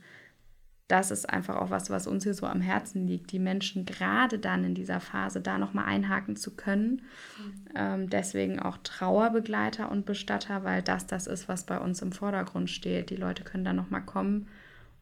[0.87, 4.39] das ist einfach auch was, was uns hier so am Herzen liegt, die Menschen gerade
[4.39, 7.03] dann in dieser Phase da nochmal einhaken zu können.
[7.37, 7.53] Mhm.
[7.75, 12.71] Ähm, deswegen auch Trauerbegleiter und Bestatter, weil das das ist, was bei uns im Vordergrund
[12.71, 13.11] steht.
[13.11, 14.47] Die Leute können da nochmal kommen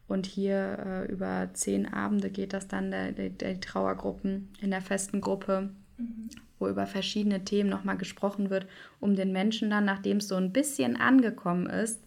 [0.08, 4.80] und hier äh, über zehn Abende geht das dann, der, der, die Trauergruppen in der
[4.80, 5.70] festen Gruppe.
[5.98, 6.30] mhm.
[6.58, 8.66] wo über verschiedene Themen nochmal gesprochen wird,
[9.00, 12.02] um den Menschen dann, nachdem es so ein bisschen angekommen ist,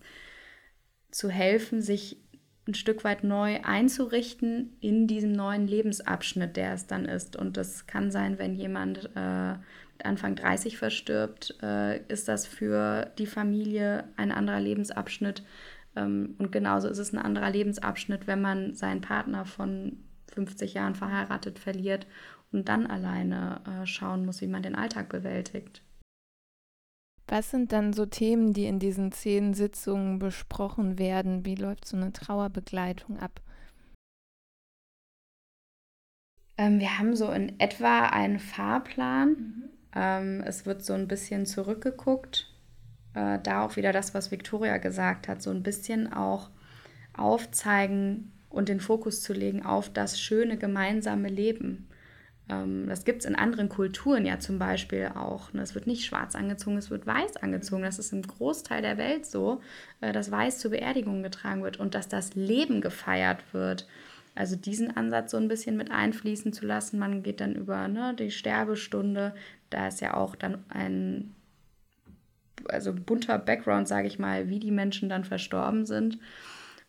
[1.11, 2.17] zu helfen, sich
[2.67, 7.35] ein Stück weit neu einzurichten in diesem neuen Lebensabschnitt, der es dann ist.
[7.35, 13.11] Und das kann sein, wenn jemand äh, mit Anfang 30 verstirbt, äh, ist das für
[13.17, 15.43] die Familie ein anderer Lebensabschnitt.
[15.95, 20.95] Ähm, und genauso ist es ein anderer Lebensabschnitt, wenn man seinen Partner von 50 Jahren
[20.95, 22.07] verheiratet verliert
[22.51, 25.81] und dann alleine äh, schauen muss, wie man den Alltag bewältigt.
[27.27, 31.45] Was sind dann so Themen, die in diesen zehn Sitzungen besprochen werden?
[31.45, 33.41] Wie läuft so eine Trauerbegleitung ab?
[36.57, 39.29] Ähm, wir haben so in etwa einen Fahrplan.
[39.29, 39.69] Mhm.
[39.95, 42.50] Ähm, es wird so ein bisschen zurückgeguckt.
[43.13, 46.49] Äh, da auch wieder das, was Victoria gesagt hat, so ein bisschen auch
[47.13, 51.87] aufzeigen und den Fokus zu legen auf das schöne gemeinsame Leben.
[52.49, 55.53] Ähm, das gibt es in anderen Kulturen ja zum Beispiel auch.
[55.53, 55.61] Ne?
[55.61, 57.83] Es wird nicht schwarz angezogen, es wird weiß angezogen.
[57.83, 59.61] Das ist im Großteil der Welt so,
[60.01, 63.87] äh, dass weiß zur Beerdigung getragen wird und dass das Leben gefeiert wird.
[64.35, 66.99] Also diesen Ansatz so ein bisschen mit einfließen zu lassen.
[66.99, 69.33] Man geht dann über ne, die Sterbestunde.
[69.69, 71.35] Da ist ja auch dann ein
[72.69, 76.19] also bunter Background, sage ich mal, wie die Menschen dann verstorben sind.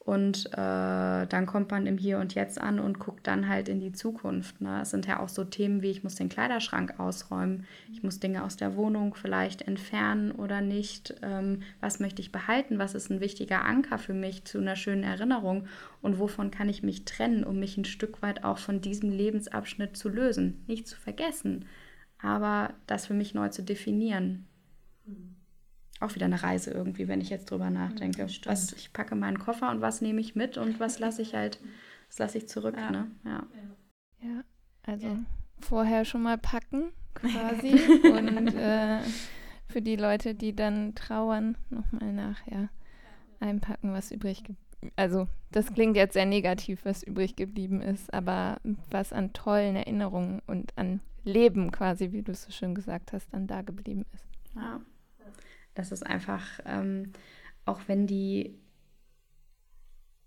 [0.05, 3.79] Und äh, dann kommt man im Hier und Jetzt an und guckt dann halt in
[3.79, 4.61] die Zukunft.
[4.61, 4.81] Ne?
[4.83, 8.43] Es sind ja auch so Themen wie, ich muss den Kleiderschrank ausräumen, ich muss Dinge
[8.43, 11.15] aus der Wohnung vielleicht entfernen oder nicht.
[11.23, 12.81] Ähm, was möchte ich behalten?
[12.81, 15.69] Was ist ein wichtiger Anker für mich zu einer schönen Erinnerung?
[16.01, 19.97] Und wovon kann ich mich trennen, um mich ein Stück weit auch von diesem Lebensabschnitt
[19.97, 20.65] zu lösen?
[20.67, 21.67] Nicht zu vergessen,
[22.21, 24.49] aber das für mich neu zu definieren.
[25.07, 25.32] Mhm
[26.03, 28.23] auch wieder eine Reise irgendwie, wenn ich jetzt drüber nachdenke.
[28.23, 31.35] Ja, was, ich packe meinen Koffer und was nehme ich mit und was lasse ich
[31.35, 31.61] halt,
[32.09, 32.77] was lasse ich zurück.
[32.77, 32.91] Ja.
[32.91, 33.11] Ne?
[33.25, 33.47] Ja.
[34.23, 34.45] ja,
[34.85, 35.19] also ja.
[35.61, 37.73] vorher schon mal packen quasi
[38.05, 39.01] und äh,
[39.69, 42.69] für die Leute, die dann trauern, nochmal nachher
[43.41, 44.43] einpacken, was übrig.
[44.97, 48.61] Also das klingt jetzt sehr negativ, was übrig geblieben ist, aber
[48.91, 53.33] was an tollen Erinnerungen und an Leben quasi, wie du es so schön gesagt hast,
[53.33, 54.25] dann da geblieben ist.
[54.57, 54.81] Ja.
[55.75, 57.13] Das ist einfach, ähm,
[57.65, 58.59] auch wenn die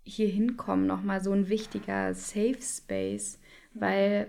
[0.04, 3.40] hier hinkommen, nochmal so ein wichtiger Safe Space,
[3.74, 4.28] weil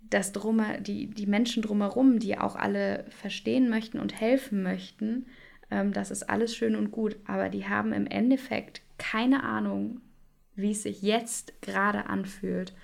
[0.00, 5.26] das Drummer, die, die Menschen drumherum, die auch alle verstehen möchten und helfen möchten,
[5.70, 10.00] ähm, das ist alles schön und gut, aber die haben im Endeffekt keine Ahnung,
[10.56, 12.74] wie es sich jetzt gerade anfühlt.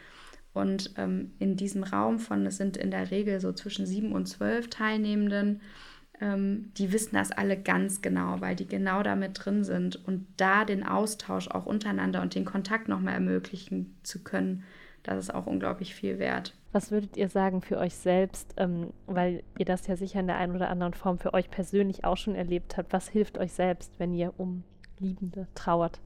[0.53, 4.27] Und ähm, in diesem Raum von, es sind in der Regel so zwischen sieben und
[4.27, 5.61] zwölf Teilnehmenden,
[6.21, 10.65] ähm, die wissen das alle ganz genau, weil die genau damit drin sind und da
[10.65, 14.65] den Austausch auch untereinander und den Kontakt nochmal ermöglichen zu können,
[15.03, 16.55] das ist auch unglaublich viel wert.
[16.73, 20.37] Was würdet ihr sagen für euch selbst, ähm, weil ihr das ja sicher in der
[20.37, 22.93] einen oder anderen Form für euch persönlich auch schon erlebt habt?
[22.93, 24.63] Was hilft euch selbst, wenn ihr um
[24.99, 26.01] Liebende trauert?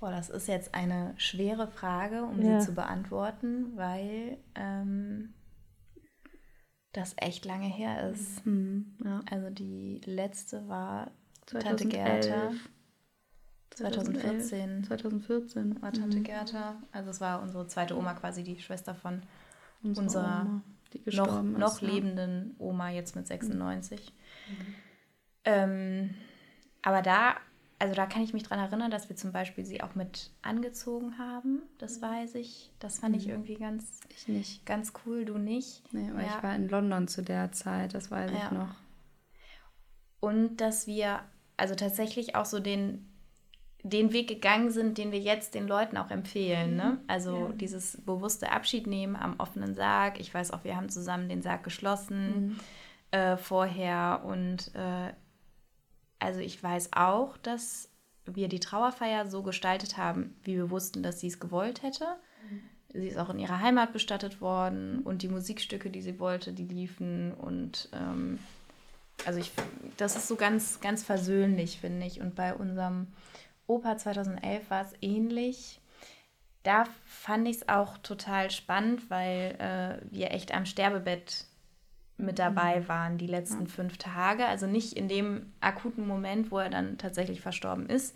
[0.00, 2.60] Boah, das ist jetzt eine schwere Frage, um ja.
[2.60, 5.34] sie zu beantworten, weil ähm,
[6.94, 8.44] das echt lange her ist.
[8.46, 9.20] Mhm, ja.
[9.30, 11.10] Also die letzte war
[11.46, 11.66] 2011.
[11.66, 12.52] Tante Gerda.
[13.70, 14.84] 2014.
[14.84, 16.24] 2014 war Tante mhm.
[16.24, 16.76] Gerda.
[16.92, 19.22] Also es war unsere zweite Oma quasi, die Schwester von
[19.82, 20.62] unsere unserer Oma,
[21.06, 21.88] noch, ist, noch ja.
[21.88, 24.12] lebenden Oma, jetzt mit 96.
[24.48, 24.74] Mhm.
[25.46, 26.14] Ähm,
[26.82, 27.34] aber da
[27.84, 31.18] also da kann ich mich dran erinnern, dass wir zum Beispiel sie auch mit angezogen
[31.18, 31.60] haben.
[31.76, 32.70] Das weiß ich.
[32.78, 33.32] Das fand ich mhm.
[33.32, 34.64] irgendwie ganz, ich nicht.
[34.64, 35.82] ganz cool, du nicht.
[35.92, 36.28] Nee, aber ja.
[36.34, 38.38] ich war in London zu der Zeit, das weiß ja.
[38.38, 38.74] ich noch.
[40.20, 41.20] Und dass wir
[41.58, 43.06] also tatsächlich auch so den,
[43.82, 46.76] den Weg gegangen sind, den wir jetzt den Leuten auch empfehlen.
[46.76, 46.84] Ne?
[46.92, 46.98] Mhm.
[47.06, 47.52] Also ja.
[47.52, 50.18] dieses bewusste Abschied nehmen am offenen Sarg.
[50.18, 52.60] Ich weiß auch, wir haben zusammen den Sarg geschlossen mhm.
[53.10, 55.12] äh, vorher und äh,
[56.18, 57.88] also ich weiß auch, dass
[58.26, 62.06] wir die Trauerfeier so gestaltet haben, wie wir wussten, dass sie es gewollt hätte.
[62.48, 62.62] Mhm.
[62.92, 66.64] Sie ist auch in ihrer Heimat bestattet worden und die Musikstücke, die sie wollte, die
[66.64, 68.38] liefen und ähm,
[69.26, 69.52] also ich,
[69.96, 72.20] das ist so ganz, ganz versöhnlich, finde ich.
[72.20, 73.06] Und bei unserem
[73.66, 75.80] Opa 2011 war es ähnlich.
[76.62, 81.46] Da fand ich es auch total spannend, weil äh, wir echt am Sterbebett
[82.16, 82.88] mit dabei mhm.
[82.88, 84.46] waren die letzten fünf Tage.
[84.46, 88.14] Also nicht in dem akuten Moment, wo er dann tatsächlich verstorben ist.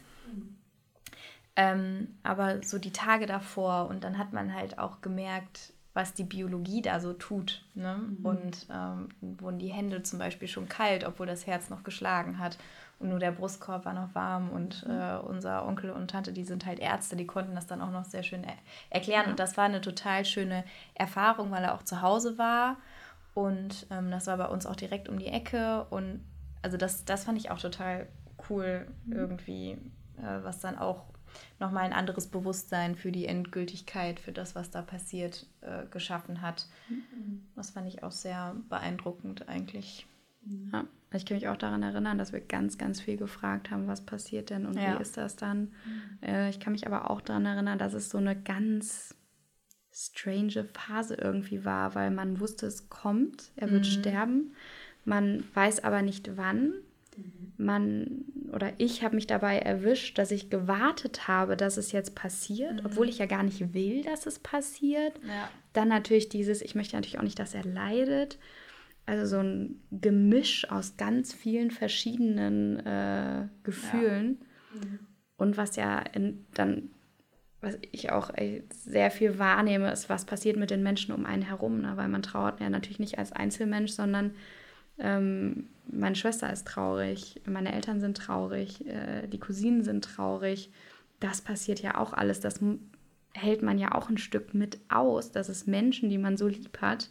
[1.57, 6.23] Ähm, aber so die Tage davor und dann hat man halt auch gemerkt, was die
[6.23, 7.65] Biologie da so tut.
[7.75, 7.97] Ne?
[7.97, 8.25] Mhm.
[8.25, 12.59] Und ähm, wurden die Hände zum Beispiel schon kalt, obwohl das Herz noch geschlagen hat.
[13.01, 14.51] Und nur der Brustkorb war noch warm.
[14.51, 14.93] Und mhm.
[14.93, 18.05] äh, unser Onkel und Tante, die sind halt Ärzte, die konnten das dann auch noch
[18.05, 18.55] sehr schön er
[18.91, 19.25] erklären.
[19.25, 19.31] Ja.
[19.31, 20.63] Und das war eine total schöne
[20.95, 22.77] Erfahrung, weil er auch zu Hause war
[23.39, 25.85] Und ähm, das war bei uns auch direkt um die Ecke.
[25.91, 26.25] Und
[26.61, 28.09] also das, das fand ich auch total
[28.51, 29.13] cool mhm.
[29.13, 29.71] irgendwie,
[30.17, 31.05] äh, was dann auch
[31.61, 36.67] nochmal ein anderes Bewusstsein für die Endgültigkeit, für das, was da passiert, äh, geschaffen hat.
[36.89, 37.47] Mhm.
[37.55, 40.09] Das fand ich auch sehr beeindruckend eigentlich.
[40.73, 44.01] Ja, ich kann mich auch daran erinnern, dass wir ganz, ganz viel gefragt haben, was
[44.01, 44.99] passiert denn und ja.
[44.99, 45.61] wie ist das dann.
[45.61, 46.23] Mhm.
[46.23, 49.15] Äh, ich kann mich aber auch daran erinnern, dass es so eine ganz
[49.99, 53.91] strange Phase irgendwie war, weil man wusste, es kommt, er wird mhm.
[53.91, 54.55] sterben.
[55.05, 56.75] Man weiß aber nicht wann.
[57.17, 57.53] Mhm.
[57.57, 62.75] Man oder ich habe mich dabei erwischt, dass ich gewartet habe, dass es jetzt passiert,
[62.75, 62.87] mhm.
[62.87, 65.19] obwohl ich ja gar nicht will, dass es passiert.
[65.27, 65.51] Ja.
[65.73, 68.39] Dann natürlich dieses, ich möchte natürlich auch nicht, dass er leidet.
[69.05, 74.39] Also so ein Gemisch aus ganz vielen verschiedenen äh, Gefühlen.
[74.75, 74.81] Ja.
[74.81, 74.99] Mhm.
[75.39, 76.91] Und was ja in, dann
[77.61, 78.31] was ich auch
[78.71, 81.81] sehr viel wahrnehme, ist, was passiert mit den Menschen um einen herum.
[81.81, 81.97] Ne?
[81.97, 84.33] Weil man trauert ja natürlich nicht als Einzelmensch, sondern
[84.99, 90.71] ähm, meine Schwester ist traurig, meine Eltern sind traurig, äh, die Cousinen sind traurig.
[91.21, 92.41] Das passiert ja auch alles.
[92.41, 92.61] Das
[93.35, 96.79] hält man ja auch ein Stück mit aus, dass es Menschen, die man so lieb
[96.81, 97.11] hat,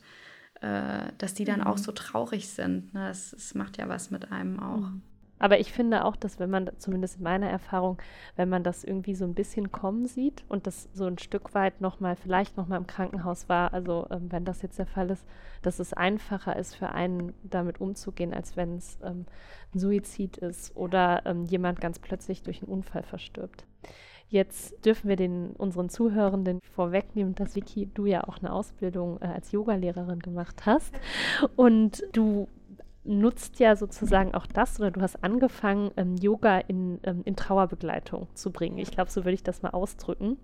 [0.62, 1.68] äh, dass die dann mhm.
[1.68, 2.94] auch so traurig sind.
[2.94, 3.08] Ne?
[3.08, 4.90] Das, das, macht ja was mit einem auch.
[4.90, 5.02] Mhm.
[5.40, 7.98] Aber ich finde auch, dass wenn man, zumindest in meiner Erfahrung,
[8.36, 11.82] wenn man das irgendwie so ein bisschen kommen sieht und das so ein Stück weit
[11.82, 15.26] nochmal, vielleicht nochmal im Krankenhaus war, also ähm, wenn das jetzt der Fall ist,
[15.62, 19.26] dass es einfacher ist für einen damit umzugehen, als wenn es ähm,
[19.74, 23.66] ein Suizid ist oder ähm, jemand ganz plötzlich durch einen Unfall verstirbt.
[24.30, 29.28] Jetzt dürfen wir den unseren Zuhörenden vorwegnehmen, dass Vicky, du ja auch eine Ausbildung äh,
[29.28, 30.94] als Yogalehrerin gemacht hast
[31.56, 32.50] und du
[33.08, 38.28] nutzt ja sozusagen auch das oder du hast angefangen, ähm, Yoga in, ähm, in Trauerbegleitung
[38.36, 38.78] zu bringen.
[38.78, 40.38] Ich glaube, so würde ich das mal ausdrücken.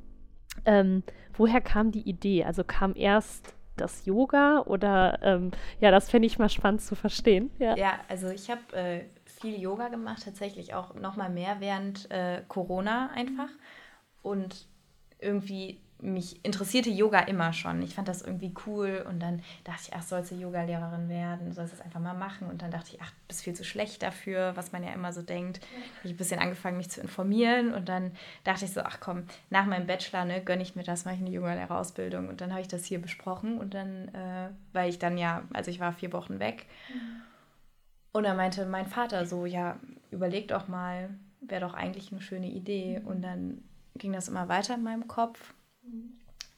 [0.65, 2.43] Ähm, woher kam die Idee?
[2.43, 7.51] Also kam erst das Yoga oder ähm, ja, das fände ich mal spannend zu verstehen.
[7.59, 12.09] Ja, ja also ich habe äh, viel Yoga gemacht, tatsächlich auch noch mal mehr während
[12.11, 13.49] äh, Corona einfach
[14.21, 14.67] und
[15.19, 17.81] irgendwie mich interessierte Yoga immer schon.
[17.81, 21.73] Ich fand das irgendwie cool und dann dachte ich, ach, sollst du Yoga-Lehrerin werden, sollst
[21.73, 22.49] du das einfach mal machen.
[22.49, 25.13] Und dann dachte ich, ach, du bist viel zu schlecht dafür, was man ja immer
[25.13, 25.59] so denkt.
[25.59, 28.11] Ich habe ein bisschen angefangen, mich zu informieren und dann
[28.43, 31.21] dachte ich so, ach komm, nach meinem Bachelor ne, gönne ich mir das, mache ich
[31.21, 32.27] eine Yoga-Lehrerausbildung.
[32.27, 35.71] Und dann habe ich das hier besprochen und dann, äh, weil ich dann ja, also
[35.71, 36.65] ich war vier Wochen weg.
[38.11, 39.79] Und dann meinte mein Vater so, ja,
[40.11, 41.09] überleg doch mal,
[41.41, 43.01] wäre doch eigentlich eine schöne Idee.
[43.03, 43.63] Und dann
[43.95, 45.53] ging das immer weiter in meinem Kopf.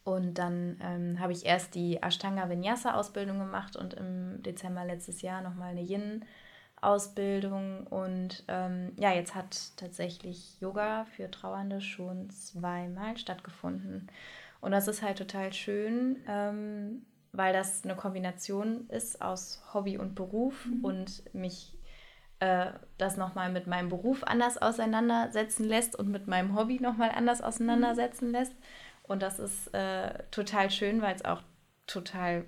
[0.03, 5.21] Und dann ähm, habe ich erst die Ashtanga Vinyasa Ausbildung gemacht und im Dezember letztes
[5.21, 6.23] Jahr nochmal eine Yin
[6.79, 7.87] Ausbildung.
[7.87, 14.07] Und ähm, ja, jetzt hat tatsächlich Yoga für Trauernde schon zweimal stattgefunden.
[14.61, 20.15] Und das ist halt total schön, ähm, weil das eine Kombination ist aus Hobby und
[20.15, 20.85] Beruf mhm.
[20.85, 21.77] und mich
[22.39, 27.41] äh, das nochmal mit meinem Beruf anders auseinandersetzen lässt und mit meinem Hobby nochmal anders
[27.41, 28.53] auseinandersetzen lässt.
[29.07, 31.41] Und das ist äh, total schön, weil es auch
[31.87, 32.45] total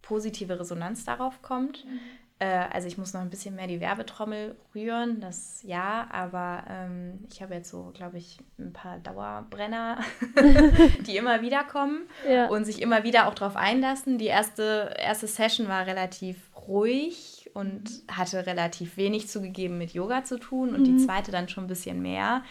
[0.00, 1.84] positive Resonanz darauf kommt.
[1.84, 2.00] Mhm.
[2.42, 7.20] Äh, also ich muss noch ein bisschen mehr die Werbetrommel rühren, das ja, aber ähm,
[7.30, 9.98] ich habe jetzt so, glaube ich, ein paar Dauerbrenner,
[11.06, 12.48] die immer wieder kommen ja.
[12.48, 14.18] und sich immer wieder auch darauf einlassen.
[14.18, 18.16] Die erste, erste Session war relativ ruhig und mhm.
[18.16, 20.84] hatte relativ wenig zugegeben mit Yoga zu tun und mhm.
[20.84, 22.42] die zweite dann schon ein bisschen mehr.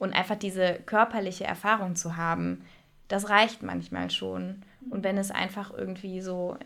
[0.00, 2.64] Und einfach diese körperliche Erfahrung zu haben,
[3.06, 4.62] das reicht manchmal schon.
[4.88, 6.56] Und wenn es einfach irgendwie so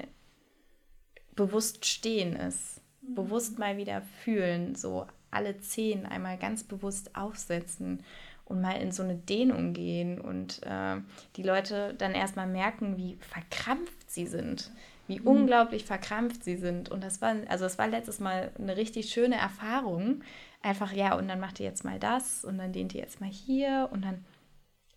[1.34, 3.16] bewusst stehen ist, mhm.
[3.16, 8.04] bewusst mal wieder fühlen, so alle Zehen einmal ganz bewusst aufsetzen
[8.44, 10.96] und mal in so eine Dehnung gehen und äh,
[11.36, 14.70] die Leute dann erstmal merken, wie verkrampft sie sind,
[15.08, 15.26] wie mhm.
[15.26, 16.88] unglaublich verkrampft sie sind.
[16.88, 20.22] Und das war, also das war letztes Mal eine richtig schöne Erfahrung,
[20.64, 23.30] einfach, ja, und dann macht ihr jetzt mal das und dann dehnt ihr jetzt mal
[23.30, 24.24] hier und dann,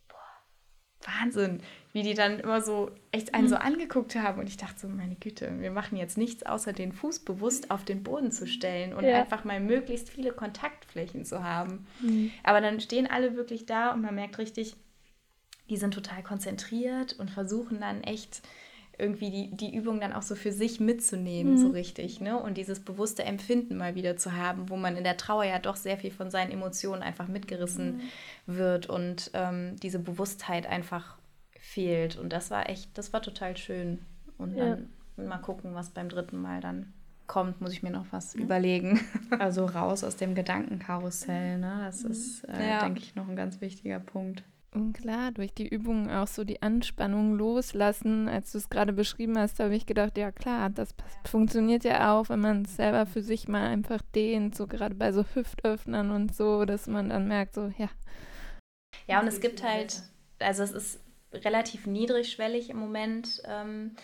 [0.08, 1.62] boah, Wahnsinn,
[1.94, 3.50] wie die dann immer so echt einen mhm.
[3.50, 6.94] so angeguckt haben und ich dachte so, meine Güte, wir machen jetzt nichts, außer den
[6.94, 9.20] Fuß bewusst auf den Boden zu stellen und ja.
[9.20, 11.86] einfach mal möglichst viele Kontaktflächen zu haben.
[12.02, 12.32] Mhm.
[12.44, 14.76] Aber dann stehen alle wirklich da und man merkt richtig,
[15.70, 18.42] die sind total konzentriert und versuchen dann echt
[19.00, 21.58] irgendwie die, die Übung dann auch so für sich mitzunehmen, mhm.
[21.58, 22.38] so richtig, ne?
[22.38, 25.76] Und dieses bewusste Empfinden mal wieder zu haben, wo man in der Trauer ja doch
[25.76, 28.58] sehr viel von seinen Emotionen einfach mitgerissen mhm.
[28.58, 31.18] wird und ähm, diese Bewusstheit einfach
[31.60, 32.18] fehlt.
[32.18, 34.00] Und das war echt, das war total schön.
[34.38, 34.78] Und ja.
[35.16, 36.94] dann mal gucken, was beim dritten Mal dann
[37.28, 38.44] kommt, muss ich mir noch was mhm.
[38.44, 39.00] überlegen.
[39.40, 41.82] Also raus aus dem Gedankenkarussell, ne?
[41.86, 42.84] Das ist, äh, ja.
[42.84, 44.44] denke ich, noch ein ganz wichtiger Punkt.
[44.74, 48.28] Und klar, durch die Übungen auch so die Anspannung loslassen.
[48.28, 50.94] Als du es gerade beschrieben hast, habe ich gedacht, ja klar, das
[51.26, 55.12] funktioniert ja auch, wenn man es selber für sich mal einfach dehnt, so gerade bei
[55.12, 57.90] so Hüftöffnern und so, dass man dann merkt, so, ja.
[59.08, 60.04] Ja, und es gibt halt,
[60.40, 61.00] also es ist
[61.34, 63.96] relativ niedrigschwellig im Moment ähm,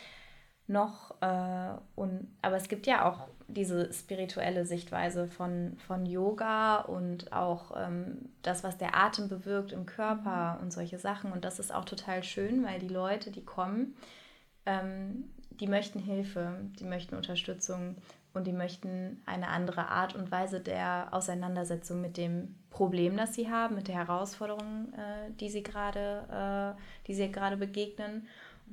[0.68, 7.34] noch, äh, und, aber es gibt ja auch diese spirituelle Sichtweise von, von Yoga und
[7.34, 11.32] auch ähm, das, was der Atem bewirkt im Körper und solche Sachen.
[11.32, 13.96] Und das ist auch total schön, weil die Leute, die kommen,
[14.66, 15.26] ähm,
[15.60, 17.98] die möchten Hilfe, die möchten Unterstützung
[18.34, 23.52] und die möchten eine andere Art und Weise der Auseinandersetzung mit dem Problem, das sie
[23.52, 28.28] haben, mit der Herausforderung, äh, die sie gerade, äh, die sie gerade begegnen.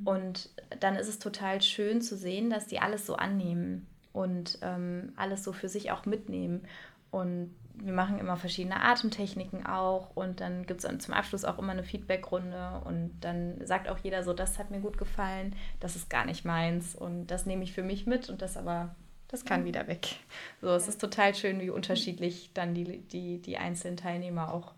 [0.04, 5.12] Und dann ist es total schön zu sehen, dass die alles so annehmen und ähm,
[5.16, 6.62] alles so für sich auch mitnehmen.
[7.10, 11.72] Und wir machen immer verschiedene Atemtechniken auch und dann gibt es zum Abschluss auch immer
[11.72, 16.10] eine Feedbackrunde und dann sagt auch jeder so, das hat mir gut gefallen, das ist
[16.10, 18.94] gar nicht meins und das nehme ich für mich mit und das aber,
[19.28, 20.16] das kann wieder weg.
[20.60, 24.74] So, es ist total schön, wie unterschiedlich dann die, die, die einzelnen Teilnehmer auch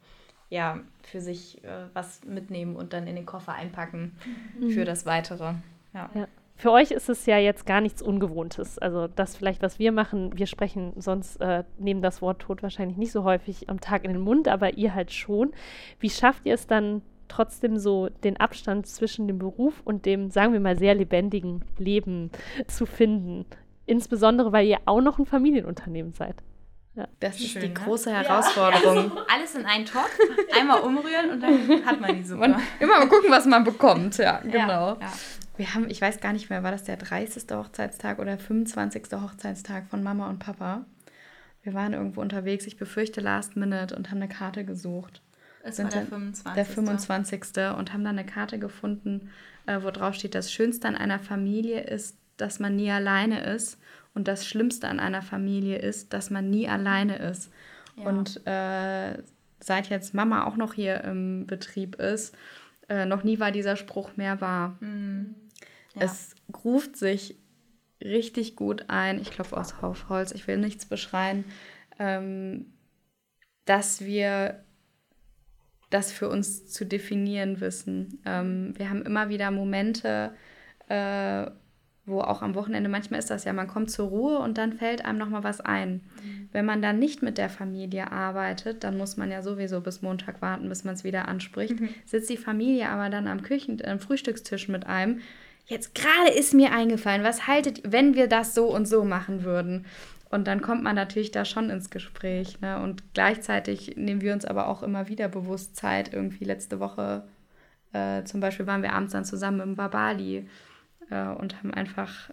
[0.53, 4.13] ja, für sich äh, was mitnehmen und dann in den Koffer einpacken
[4.61, 4.71] mhm.
[4.71, 5.55] für das Weitere.
[5.95, 6.11] ja.
[6.15, 6.29] ja.
[6.55, 8.79] Für euch ist es ja jetzt gar nichts Ungewohntes.
[8.79, 12.99] Also das vielleicht, was wir machen, wir sprechen sonst, äh, nehmen das Wort Tod wahrscheinlich
[12.99, 15.53] nicht so häufig am Tag in den Mund, aber ihr halt schon.
[15.99, 20.53] Wie schafft ihr es dann trotzdem so den Abstand zwischen dem Beruf und dem, sagen
[20.53, 22.31] wir mal, sehr lebendigen Leben
[22.69, 23.45] zu finden?
[23.87, 26.37] Insbesondere, weil ihr auch noch ein Familienunternehmen seid.
[26.95, 27.09] Ja.
[27.21, 27.75] Das ist Schön, die ne?
[27.75, 29.13] große Herausforderung.
[29.17, 29.27] Ja.
[29.33, 30.11] Alles in einen Topf,
[30.55, 32.45] einmal umrühren und dann hat man die Suppe.
[32.45, 34.19] Und immer mal gucken, was man bekommt.
[34.19, 34.99] Ja, genau.
[35.01, 35.13] Ja,
[35.57, 37.45] wir haben, ich weiß gar nicht mehr, war das der 30.
[37.51, 39.05] Hochzeitstag oder 25.
[39.13, 40.85] Hochzeitstag von Mama und Papa?
[41.63, 45.23] Wir waren irgendwo unterwegs, ich befürchte Last Minute und haben eine Karte gesucht.
[45.63, 46.55] Es war der 25.
[46.55, 47.41] Der 25.
[47.79, 49.31] und haben dann eine Karte gefunden,
[49.67, 53.79] äh, wo drauf steht, das Schönste an einer Familie ist, dass man nie alleine ist
[54.15, 57.51] und das Schlimmste an einer Familie ist, dass man nie alleine ist.
[57.97, 58.05] Ja.
[58.05, 59.23] Und äh,
[59.61, 62.35] seit jetzt Mama auch noch hier im Betrieb ist,
[62.89, 64.77] äh, noch nie war dieser Spruch mehr wahr.
[64.81, 65.35] Mhm.
[65.95, 66.03] Ja.
[66.03, 66.35] Es
[66.65, 67.37] ruft sich
[68.03, 69.21] richtig gut ein.
[69.21, 69.75] Ich klopfe aus
[70.09, 71.45] Holz, ich will nichts beschreien,
[71.99, 72.73] ähm,
[73.65, 74.65] dass wir
[75.91, 78.21] das für uns zu definieren wissen.
[78.25, 80.35] Ähm, wir haben immer wieder Momente,
[80.89, 81.51] äh,
[82.05, 85.05] wo auch am Wochenende, manchmal ist das ja, man kommt zur Ruhe und dann fällt
[85.05, 86.01] einem nochmal was ein.
[86.23, 86.49] Mhm.
[86.51, 90.43] Wenn man dann nicht mit der Familie arbeitet, dann muss man ja sowieso bis Montag
[90.43, 91.81] warten, bis man es wieder anspricht.
[91.81, 91.91] Mhm.
[92.05, 95.21] Sitzt die Familie aber dann am Küchen, am Frühstückstisch mit einem,
[95.67, 99.87] jetzt gerade ist mir eingefallen, was haltet, wenn wir das so und so machen würden?
[100.29, 102.61] Und dann kommt man natürlich da schon ins Gespräch.
[102.63, 102.83] Ne?
[102.83, 106.13] Und gleichzeitig nehmen wir uns aber auch immer wieder bewusst Zeit.
[106.13, 107.29] Irgendwie letzte Woche
[107.93, 110.49] äh, zum Beispiel waren wir abends dann zusammen im Babali
[111.13, 112.31] äh, und haben einfach,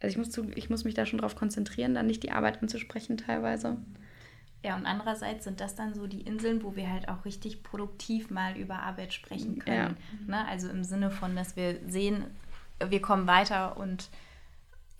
[0.00, 2.60] also ich muss, zu, ich muss mich da schon drauf konzentrieren, dann nicht die Arbeit
[2.60, 3.76] anzusprechen teilweise.
[4.64, 8.30] Ja, und andererseits sind das dann so die Inseln, wo wir halt auch richtig produktiv
[8.30, 9.96] mal über Arbeit sprechen können.
[10.28, 10.42] Ja.
[10.42, 10.48] Ne?
[10.48, 12.24] Also im Sinne von, dass wir sehen,
[12.84, 14.08] wir kommen weiter und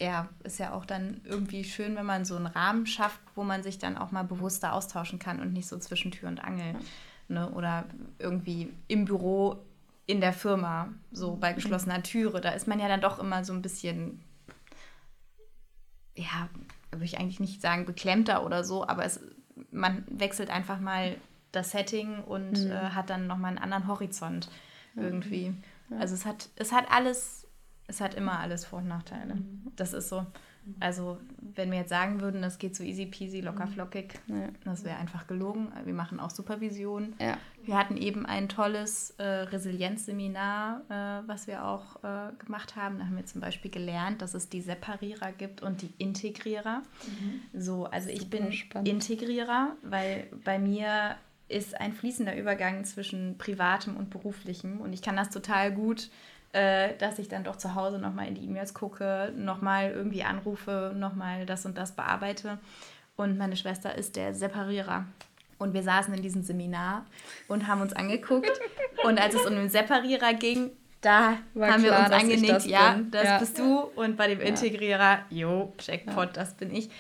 [0.01, 3.63] ja, ist ja auch dann irgendwie schön, wenn man so einen Rahmen schafft, wo man
[3.63, 6.75] sich dann auch mal bewusster austauschen kann und nicht so zwischen Tür und Angel.
[7.29, 7.49] Ne?
[7.51, 7.85] Oder
[8.19, 9.61] irgendwie im Büro,
[10.07, 11.57] in der Firma, so bei mhm.
[11.57, 12.40] geschlossener Türe.
[12.40, 14.22] Da ist man ja dann doch immer so ein bisschen,
[16.16, 16.48] ja,
[16.90, 19.20] würde ich eigentlich nicht sagen, beklemmter oder so, aber es
[19.70, 21.16] man wechselt einfach mal
[21.50, 22.70] das Setting und mhm.
[22.70, 24.48] äh, hat dann nochmal einen anderen Horizont
[24.96, 25.55] irgendwie.
[25.90, 25.98] Ja.
[25.98, 27.46] Also es hat, es hat alles,
[27.86, 29.34] es hat immer alles Vor- und Nachteile.
[29.34, 29.72] Mhm.
[29.76, 30.26] Das ist so.
[30.79, 31.19] Also,
[31.55, 33.73] wenn wir jetzt sagen würden, das geht so easy peasy, locker mhm.
[33.73, 34.49] flockig, ja.
[34.65, 35.73] das wäre einfach gelogen.
[35.85, 37.15] Wir machen auch Supervision.
[37.21, 37.37] Ja.
[37.65, 42.99] Wir hatten eben ein tolles äh, Resilienzseminar, äh, was wir auch äh, gemacht haben.
[42.99, 46.83] Da haben wir zum Beispiel gelernt, dass es die Separierer gibt und die Integrierer.
[47.07, 47.61] Mhm.
[47.61, 48.89] So, also ich bin spannend.
[48.89, 51.17] Integrierer, weil bei mir
[51.49, 56.09] ist ein fließender Übergang zwischen privatem und beruflichem und ich kann das total gut
[56.53, 60.92] äh, dass ich dann doch zu Hause nochmal in die E-Mails gucke, nochmal irgendwie anrufe,
[60.94, 62.59] nochmal das und das bearbeite.
[63.16, 65.07] Und meine Schwester ist der Separierer.
[65.59, 67.07] Und wir saßen in diesem Seminar
[67.48, 68.50] und haben uns angeguckt.
[69.05, 73.00] und als es um den Separierer ging, da War haben klar, wir uns angenickt, ja,
[73.11, 73.38] das ja.
[73.38, 73.80] bist du.
[73.96, 76.32] Und bei dem Integrierer, jo, Jackpot, ja.
[76.32, 76.90] das bin ich.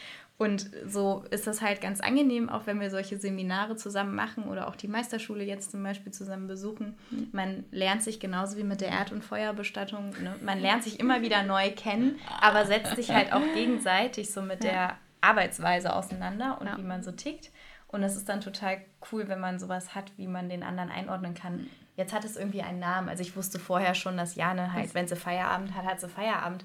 [0.42, 4.66] Und so ist das halt ganz angenehm, auch wenn wir solche Seminare zusammen machen oder
[4.66, 6.96] auch die Meisterschule jetzt zum Beispiel zusammen besuchen.
[7.10, 7.28] Mhm.
[7.30, 10.34] Man lernt sich genauso wie mit der Erd- und Feuerbestattung, ne?
[10.44, 14.64] man lernt sich immer wieder neu kennen, aber setzt sich halt auch gegenseitig so mit
[14.64, 16.76] der Arbeitsweise auseinander und ja.
[16.76, 17.52] wie man so tickt.
[17.86, 18.80] Und es ist dann total
[19.12, 21.68] cool, wenn man sowas hat, wie man den anderen einordnen kann.
[21.96, 23.08] Jetzt hat es irgendwie einen Namen.
[23.08, 26.64] Also ich wusste vorher schon, dass Jane halt, wenn sie Feierabend hat, hat sie Feierabend.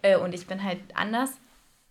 [0.00, 1.38] Äh, und ich bin halt anders.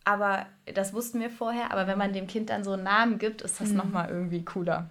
[0.09, 1.71] Aber das wussten wir vorher.
[1.71, 3.77] Aber wenn man dem Kind dann so einen Namen gibt, ist das mhm.
[3.77, 4.89] nochmal irgendwie cooler.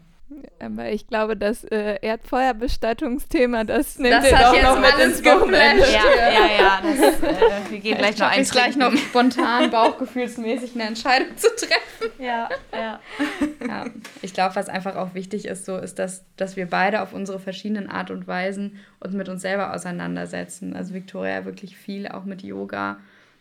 [0.61, 5.85] Aber ich glaube, das äh, Erdfeuerbestattungsthema, das nimmt das ihr doch noch mit ins Wochenende.
[5.91, 6.81] Ja, ja, ja.
[6.83, 8.45] Das, äh, wir gehen gleich ich noch ein.
[8.45, 12.13] gleich noch spontan, bauchgefühlsmäßig eine Entscheidung zu treffen.
[12.23, 13.01] Ja, ja.
[13.67, 13.87] ja.
[14.23, 17.41] Ich glaube, was einfach auch wichtig ist, so ist, dass, dass wir beide auf unsere
[17.41, 20.77] verschiedenen Art und Weisen uns mit uns selber auseinandersetzen.
[20.77, 22.99] Also Victoria wirklich viel auch mit Yoga.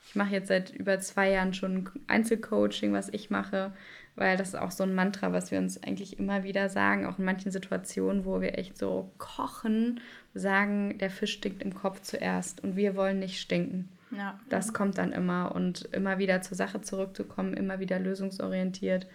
[0.07, 3.73] Ich mache jetzt seit über zwei Jahren schon Einzelcoaching, was ich mache
[4.17, 7.19] weil das ist auch so ein Mantra, was wir uns eigentlich immer wieder sagen, auch
[7.19, 10.01] in manchen Situationen, wo wir echt so kochen,
[10.33, 13.89] sagen, der Fisch stinkt im Kopf zuerst und wir wollen nicht stinken.
[14.09, 14.39] Ja.
[14.49, 19.05] Das kommt dann immer und immer wieder zur Sache zurückzukommen, immer wieder lösungsorientiert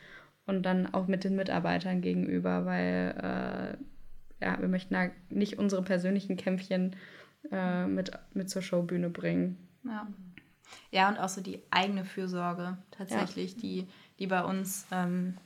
[0.46, 3.76] und dann auch mit den Mitarbeitern gegenüber, weil
[4.40, 6.94] äh, ja, wir möchten da nicht unsere persönlichen Kämpfchen
[7.50, 9.56] äh, mit, mit zur Showbühne bringen.
[9.84, 10.06] Ja.
[10.90, 13.60] Ja, und auch so die eigene Fürsorge tatsächlich, ja.
[13.60, 13.88] die
[14.22, 15.36] die bei uns ähm,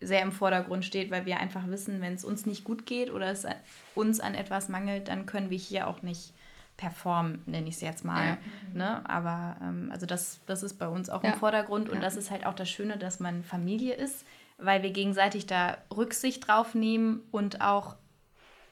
[0.00, 3.30] sehr im Vordergrund steht, weil wir einfach wissen, wenn es uns nicht gut geht oder
[3.30, 3.46] es
[3.94, 6.32] uns an etwas mangelt, dann können wir hier auch nicht
[6.76, 8.26] performen, nenne ich es jetzt mal.
[8.26, 8.38] Ja.
[8.72, 9.08] Ne?
[9.08, 11.30] Aber ähm, also das, das ist bei uns auch ja.
[11.30, 14.26] im Vordergrund und das ist halt auch das Schöne, dass man Familie ist,
[14.58, 17.94] weil wir gegenseitig da Rücksicht drauf nehmen und auch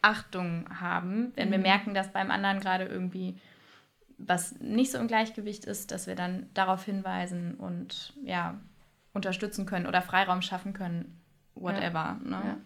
[0.02, 1.30] Achtung haben.
[1.36, 1.52] Wenn mhm.
[1.52, 3.36] wir merken, dass beim anderen gerade irgendwie
[4.26, 8.60] was nicht so im Gleichgewicht ist, dass wir dann darauf hinweisen und ja,
[9.12, 11.20] unterstützen können oder Freiraum schaffen können,
[11.54, 12.18] whatever.
[12.20, 12.20] Ja.
[12.24, 12.42] Ne?
[12.44, 12.56] Ja.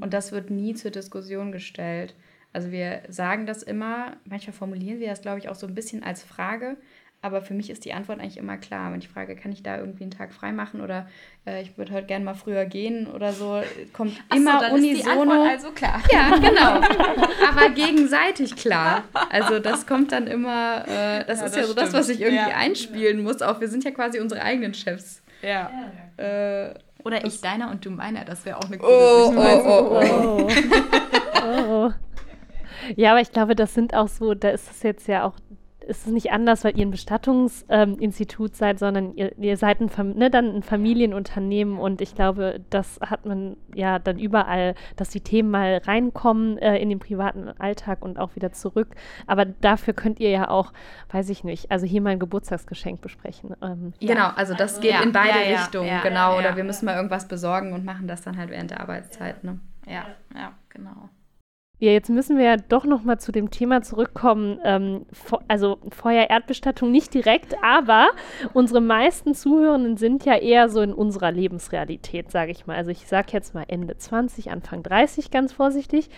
[0.00, 2.14] Und das wird nie zur Diskussion gestellt.
[2.52, 6.02] Also wir sagen das immer, manchmal formulieren wir das, glaube ich, auch so ein bisschen
[6.02, 6.76] als Frage,
[7.24, 8.92] aber für mich ist die Antwort eigentlich immer klar.
[8.92, 11.08] Wenn ich frage, kann ich da irgendwie einen Tag frei machen oder
[11.46, 13.62] äh, ich würde heute gerne mal früher gehen oder so,
[13.94, 14.92] kommt Ach immer so, dann unisono.
[14.92, 16.02] Ist die Antwort also klar.
[16.12, 17.24] Ja, genau.
[17.48, 19.04] aber gegenseitig klar.
[19.30, 21.86] Also das kommt dann immer, äh, das ja, ist das ja so stimmt.
[21.86, 22.58] das, was ich irgendwie ja.
[22.58, 23.40] einspielen muss.
[23.40, 25.22] Auch wir sind ja quasi unsere eigenen Chefs.
[25.40, 25.70] Ja.
[26.18, 30.48] Äh, Oder ich deiner und du meiner, das wäre auch eine coole oh, oh, oh,
[31.42, 31.88] oh.
[31.88, 31.92] oh.
[32.96, 35.36] Ja, aber ich glaube, das sind auch so, da ist es jetzt ja auch
[35.86, 39.88] ist es nicht anders, weil ihr ein Bestattungsinstitut ähm, seid, sondern ihr, ihr seid ein,
[39.88, 45.10] Fam ne, dann ein Familienunternehmen und ich glaube, das hat man ja dann überall, dass
[45.10, 48.94] die Themen mal reinkommen äh, in den privaten Alltag und auch wieder zurück.
[49.26, 50.72] Aber dafür könnt ihr ja auch,
[51.10, 53.54] weiß ich nicht, also hier mal ein Geburtstagsgeschenk besprechen.
[53.62, 56.38] Ähm, genau, also das also, geht ja, in beide ja, Richtungen, ja, genau.
[56.38, 59.44] Oder wir müssen mal irgendwas besorgen und machen das dann halt während der Arbeitszeit.
[59.44, 59.60] Ne?
[59.86, 61.10] Ja, ja, genau.
[61.78, 64.60] Ja, jetzt müssen wir ja doch noch mal zu dem Thema zurückkommen.
[64.64, 65.06] Ähm,
[65.48, 68.08] also Feuer-Erdbestattung nicht direkt, aber
[68.52, 72.76] unsere meisten Zuhörenden sind ja eher so in unserer Lebensrealität, sage ich mal.
[72.76, 76.10] Also ich sage jetzt mal Ende 20, Anfang 30 ganz vorsichtig.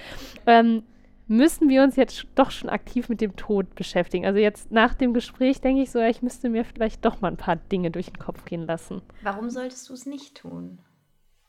[0.46, 0.82] Ähm,
[1.26, 4.26] müssen wir uns jetzt doch schon aktiv mit dem Tod beschäftigen.
[4.26, 7.36] Also jetzt nach dem Gespräch denke ich so, ich müsste mir vielleicht doch mal ein
[7.36, 9.02] paar Dinge durch den Kopf gehen lassen.
[9.22, 10.78] Warum solltest du es nicht tun?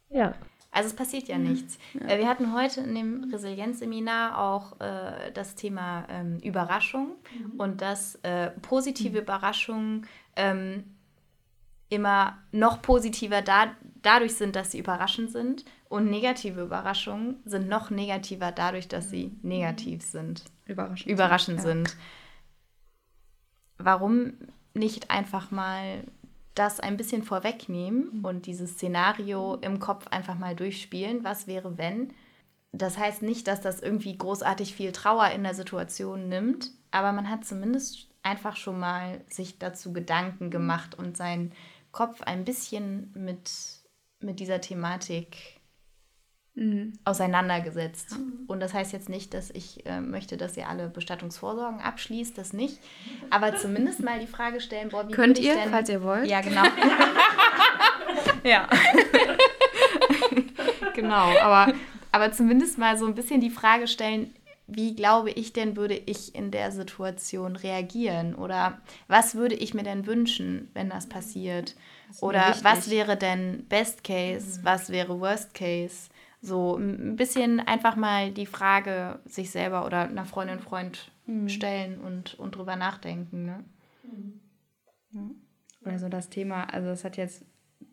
[0.09, 0.33] Ja.
[0.71, 1.77] Also es passiert ja nichts.
[1.93, 2.07] Ja.
[2.07, 7.59] Äh, wir hatten heute in dem Resilienzseminar auch äh, das Thema ähm, Überraschung mhm.
[7.59, 9.23] und dass äh, positive mhm.
[9.23, 10.83] Überraschungen ähm,
[11.89, 17.89] immer noch positiver da, dadurch sind, dass sie überraschend sind und negative Überraschungen sind noch
[17.89, 19.49] negativer dadurch, dass sie mhm.
[19.49, 20.43] negativ sind.
[20.65, 21.87] Überraschend, überraschend sind.
[21.87, 21.97] sind.
[23.77, 24.33] Warum
[24.73, 26.03] nicht einfach mal
[26.59, 28.25] das ein bisschen vorwegnehmen mhm.
[28.25, 31.23] und dieses Szenario im Kopf einfach mal durchspielen.
[31.23, 32.13] Was wäre, wenn?
[32.71, 37.29] Das heißt nicht, dass das irgendwie großartig viel Trauer in der Situation nimmt, aber man
[37.29, 41.53] hat zumindest einfach schon mal sich dazu Gedanken gemacht und seinen
[41.91, 43.51] Kopf ein bisschen mit,
[44.19, 45.56] mit dieser Thematik
[46.57, 46.93] mhm.
[47.05, 48.17] auseinandergesetzt.
[48.17, 48.45] Mhm.
[48.47, 52.51] Und das heißt jetzt nicht, dass ich äh, möchte, dass ihr alle Bestattungsvorsorgen abschließt, das
[52.51, 52.79] nicht.
[53.29, 56.27] Aber zumindest mal die Frage stellen, boah, wie Könnt ihr, denn, falls ihr wollt.
[56.27, 56.63] Ja, genau.
[58.43, 58.67] ja.
[60.95, 61.73] genau, aber,
[62.11, 64.33] aber zumindest mal so ein bisschen die Frage stellen,
[64.69, 68.35] wie glaube ich denn, würde ich in der Situation reagieren?
[68.35, 71.75] Oder was würde ich mir denn wünschen, wenn das passiert?
[72.09, 74.59] Das Oder was wäre denn Best Case?
[74.59, 74.65] Mhm.
[74.65, 76.09] Was wäre Worst Case?
[76.47, 81.49] So ein bisschen einfach mal die Frage sich selber oder einer Freundin, Freund mhm.
[81.49, 83.45] stellen und, und drüber nachdenken.
[83.45, 83.65] Ne?
[85.11, 85.41] Mhm.
[85.81, 87.45] Oder so das Thema, also das hat jetzt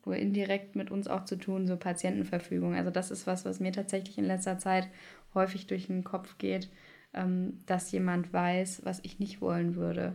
[0.04, 2.76] wohl indirekt mit uns auch zu tun, so Patientenverfügung.
[2.76, 4.88] Also das ist was, was mir tatsächlich in letzter Zeit
[5.34, 6.70] häufig durch den Kopf geht,
[7.12, 10.14] ähm, dass jemand weiß, was ich nicht wollen würde.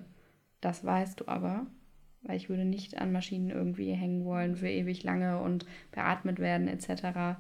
[0.62, 1.68] Das weißt du aber,
[2.22, 6.70] weil ich würde nicht an Maschinen irgendwie hängen wollen für ewig lange und beatmet werden
[6.70, 7.38] etc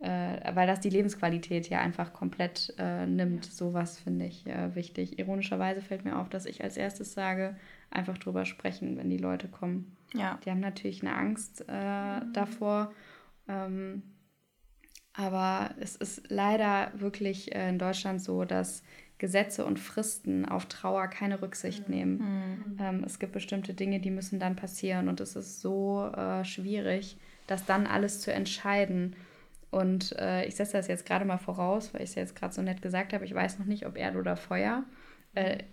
[0.00, 3.44] äh, weil das die Lebensqualität ja einfach komplett äh, nimmt.
[3.44, 5.18] Sowas finde ich äh, wichtig.
[5.18, 7.56] Ironischerweise fällt mir auf, dass ich als erstes sage,
[7.90, 9.96] einfach drüber sprechen, wenn die Leute kommen.
[10.12, 10.38] Ja.
[10.44, 12.92] Die haben natürlich eine Angst äh, davor.
[13.48, 14.02] Ähm,
[15.12, 18.82] aber es ist leider wirklich äh, in Deutschland so, dass
[19.18, 21.94] Gesetze und Fristen auf Trauer keine Rücksicht mhm.
[21.94, 22.16] nehmen.
[22.16, 22.76] Mhm.
[22.80, 27.16] Ähm, es gibt bestimmte Dinge, die müssen dann passieren und es ist so äh, schwierig,
[27.46, 29.14] das dann alles zu entscheiden.
[29.74, 32.62] Und äh, ich setze das jetzt gerade mal voraus, weil ich es jetzt gerade so
[32.62, 33.24] nett gesagt habe.
[33.24, 34.84] Ich weiß noch nicht, ob Erde oder Feuer.
[35.34, 35.64] Äh,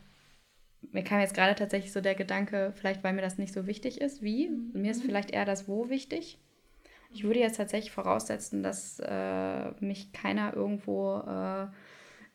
[0.91, 4.01] mir kam jetzt gerade tatsächlich so der Gedanke, vielleicht weil mir das nicht so wichtig
[4.01, 4.49] ist, wie.
[4.49, 4.81] Mhm.
[4.81, 6.39] Mir ist vielleicht eher das Wo wichtig.
[7.11, 11.67] Ich würde jetzt tatsächlich voraussetzen, dass äh, mich keiner irgendwo äh,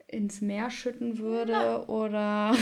[0.08, 1.82] ins Meer schütten würde ja.
[1.86, 2.54] oder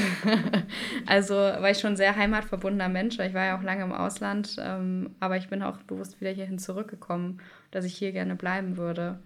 [1.06, 4.56] also weil ich schon ein sehr heimatverbundener Mensch, ich war ja auch lange im Ausland,
[4.58, 7.40] ähm, aber ich bin auch bewusst wieder hierhin zurückgekommen,
[7.70, 9.18] dass ich hier gerne bleiben würde.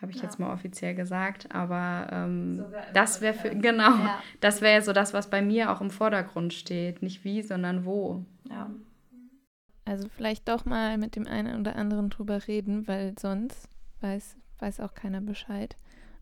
[0.00, 0.24] Habe ich ja.
[0.24, 2.64] jetzt mal offiziell gesagt, aber ähm,
[2.94, 4.22] das wäre für genau, ja.
[4.40, 8.24] das wäre so das, was bei mir auch im Vordergrund steht, nicht wie, sondern wo.
[8.48, 8.70] Ja.
[9.84, 13.68] Also vielleicht doch mal mit dem einen oder anderen drüber reden, weil sonst
[14.00, 15.76] weiß, weiß auch keiner Bescheid.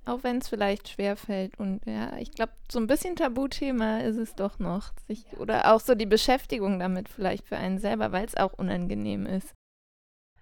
[0.06, 1.58] Auch wenn es vielleicht schwer fällt.
[1.58, 4.92] Und ja, ich glaube, so ein bisschen Tabuthema ist es doch noch.
[5.08, 9.26] Sich, oder auch so die Beschäftigung damit vielleicht für einen selber, weil es auch unangenehm
[9.26, 9.52] ist.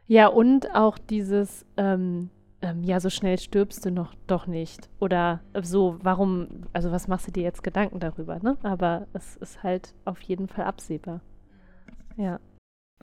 [0.06, 2.28] Ja, und auch dieses, ähm,
[2.60, 4.90] ähm, ja, so schnell stirbst du noch doch nicht.
[5.00, 8.58] Oder so, warum, also was machst du dir jetzt Gedanken darüber, ne?
[8.62, 11.22] Aber es ist halt auf jeden Fall absehbar.
[12.18, 12.38] Ja.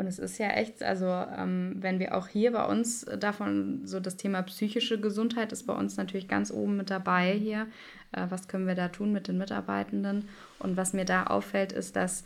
[0.02, 4.00] Und es ist ja echt, also ähm, wenn wir auch hier bei uns davon, so
[4.00, 7.68] das Thema psychische Gesundheit ist bei uns natürlich ganz oben mit dabei hier.
[8.12, 10.28] Äh, was können wir da tun mit den Mitarbeitenden?
[10.58, 12.24] Und was mir da auffällt, ist, dass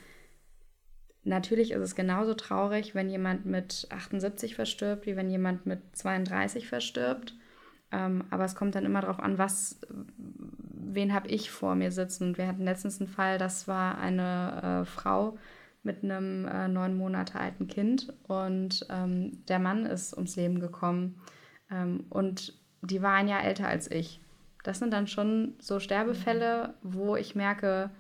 [1.26, 6.70] natürlich ist es genauso traurig, wenn jemand mit 78 verstirbt, wie wenn jemand mit 32
[6.70, 7.34] verstirbt.
[7.92, 12.30] Ähm, aber es kommt dann immer darauf an, was, wen habe ich vor mir sitzen.
[12.30, 15.38] Und wir hatten letztens einen Fall, das war eine äh, Frau,
[15.86, 21.22] mit einem äh, neun Monate alten Kind und ähm, der Mann ist ums Leben gekommen
[21.72, 24.22] ähm, und die war ein Jahr älter als ich.
[24.64, 27.92] Das sind dann schon so Sterbefälle, wo ich merke,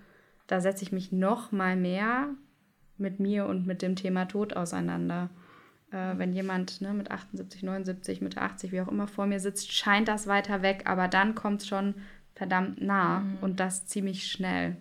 [0.47, 2.29] da setze ich mich noch mal mehr
[2.97, 5.29] mit mir und mit dem Thema Tod auseinander.
[5.91, 9.71] Äh, wenn jemand ne, mit 78, 79, Mitte 80, wie auch immer vor mir sitzt,
[9.71, 11.95] scheint das weiter weg, aber dann kommt es schon
[12.33, 13.37] verdammt nah mhm.
[13.41, 14.77] und das ziemlich schnell.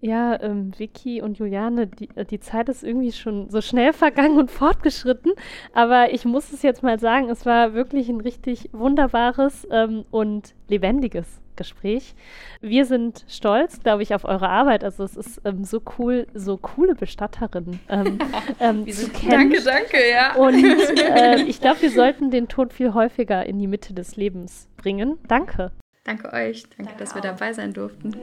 [0.00, 4.38] Ja, ähm, Vicky und Juliane, die, äh, die Zeit ist irgendwie schon so schnell vergangen
[4.38, 5.32] und fortgeschritten.
[5.72, 10.54] Aber ich muss es jetzt mal sagen, es war wirklich ein richtig wunderbares ähm, und
[10.68, 12.14] lebendiges Gespräch.
[12.60, 14.84] Wir sind stolz, glaube ich, auf eure Arbeit.
[14.84, 18.18] Also es ist ähm, so cool, so coole Bestatterinnen ähm,
[18.60, 19.50] ähm, zu kennen.
[19.50, 20.36] Danke, danke, ja.
[20.36, 24.68] Und äh, ich glaube, wir sollten den Tod viel häufiger in die Mitte des Lebens
[24.76, 25.18] bringen.
[25.26, 25.72] Danke.
[26.04, 26.62] Danke euch.
[26.62, 27.16] Danke, danke dass auch.
[27.16, 28.14] wir dabei sein durften.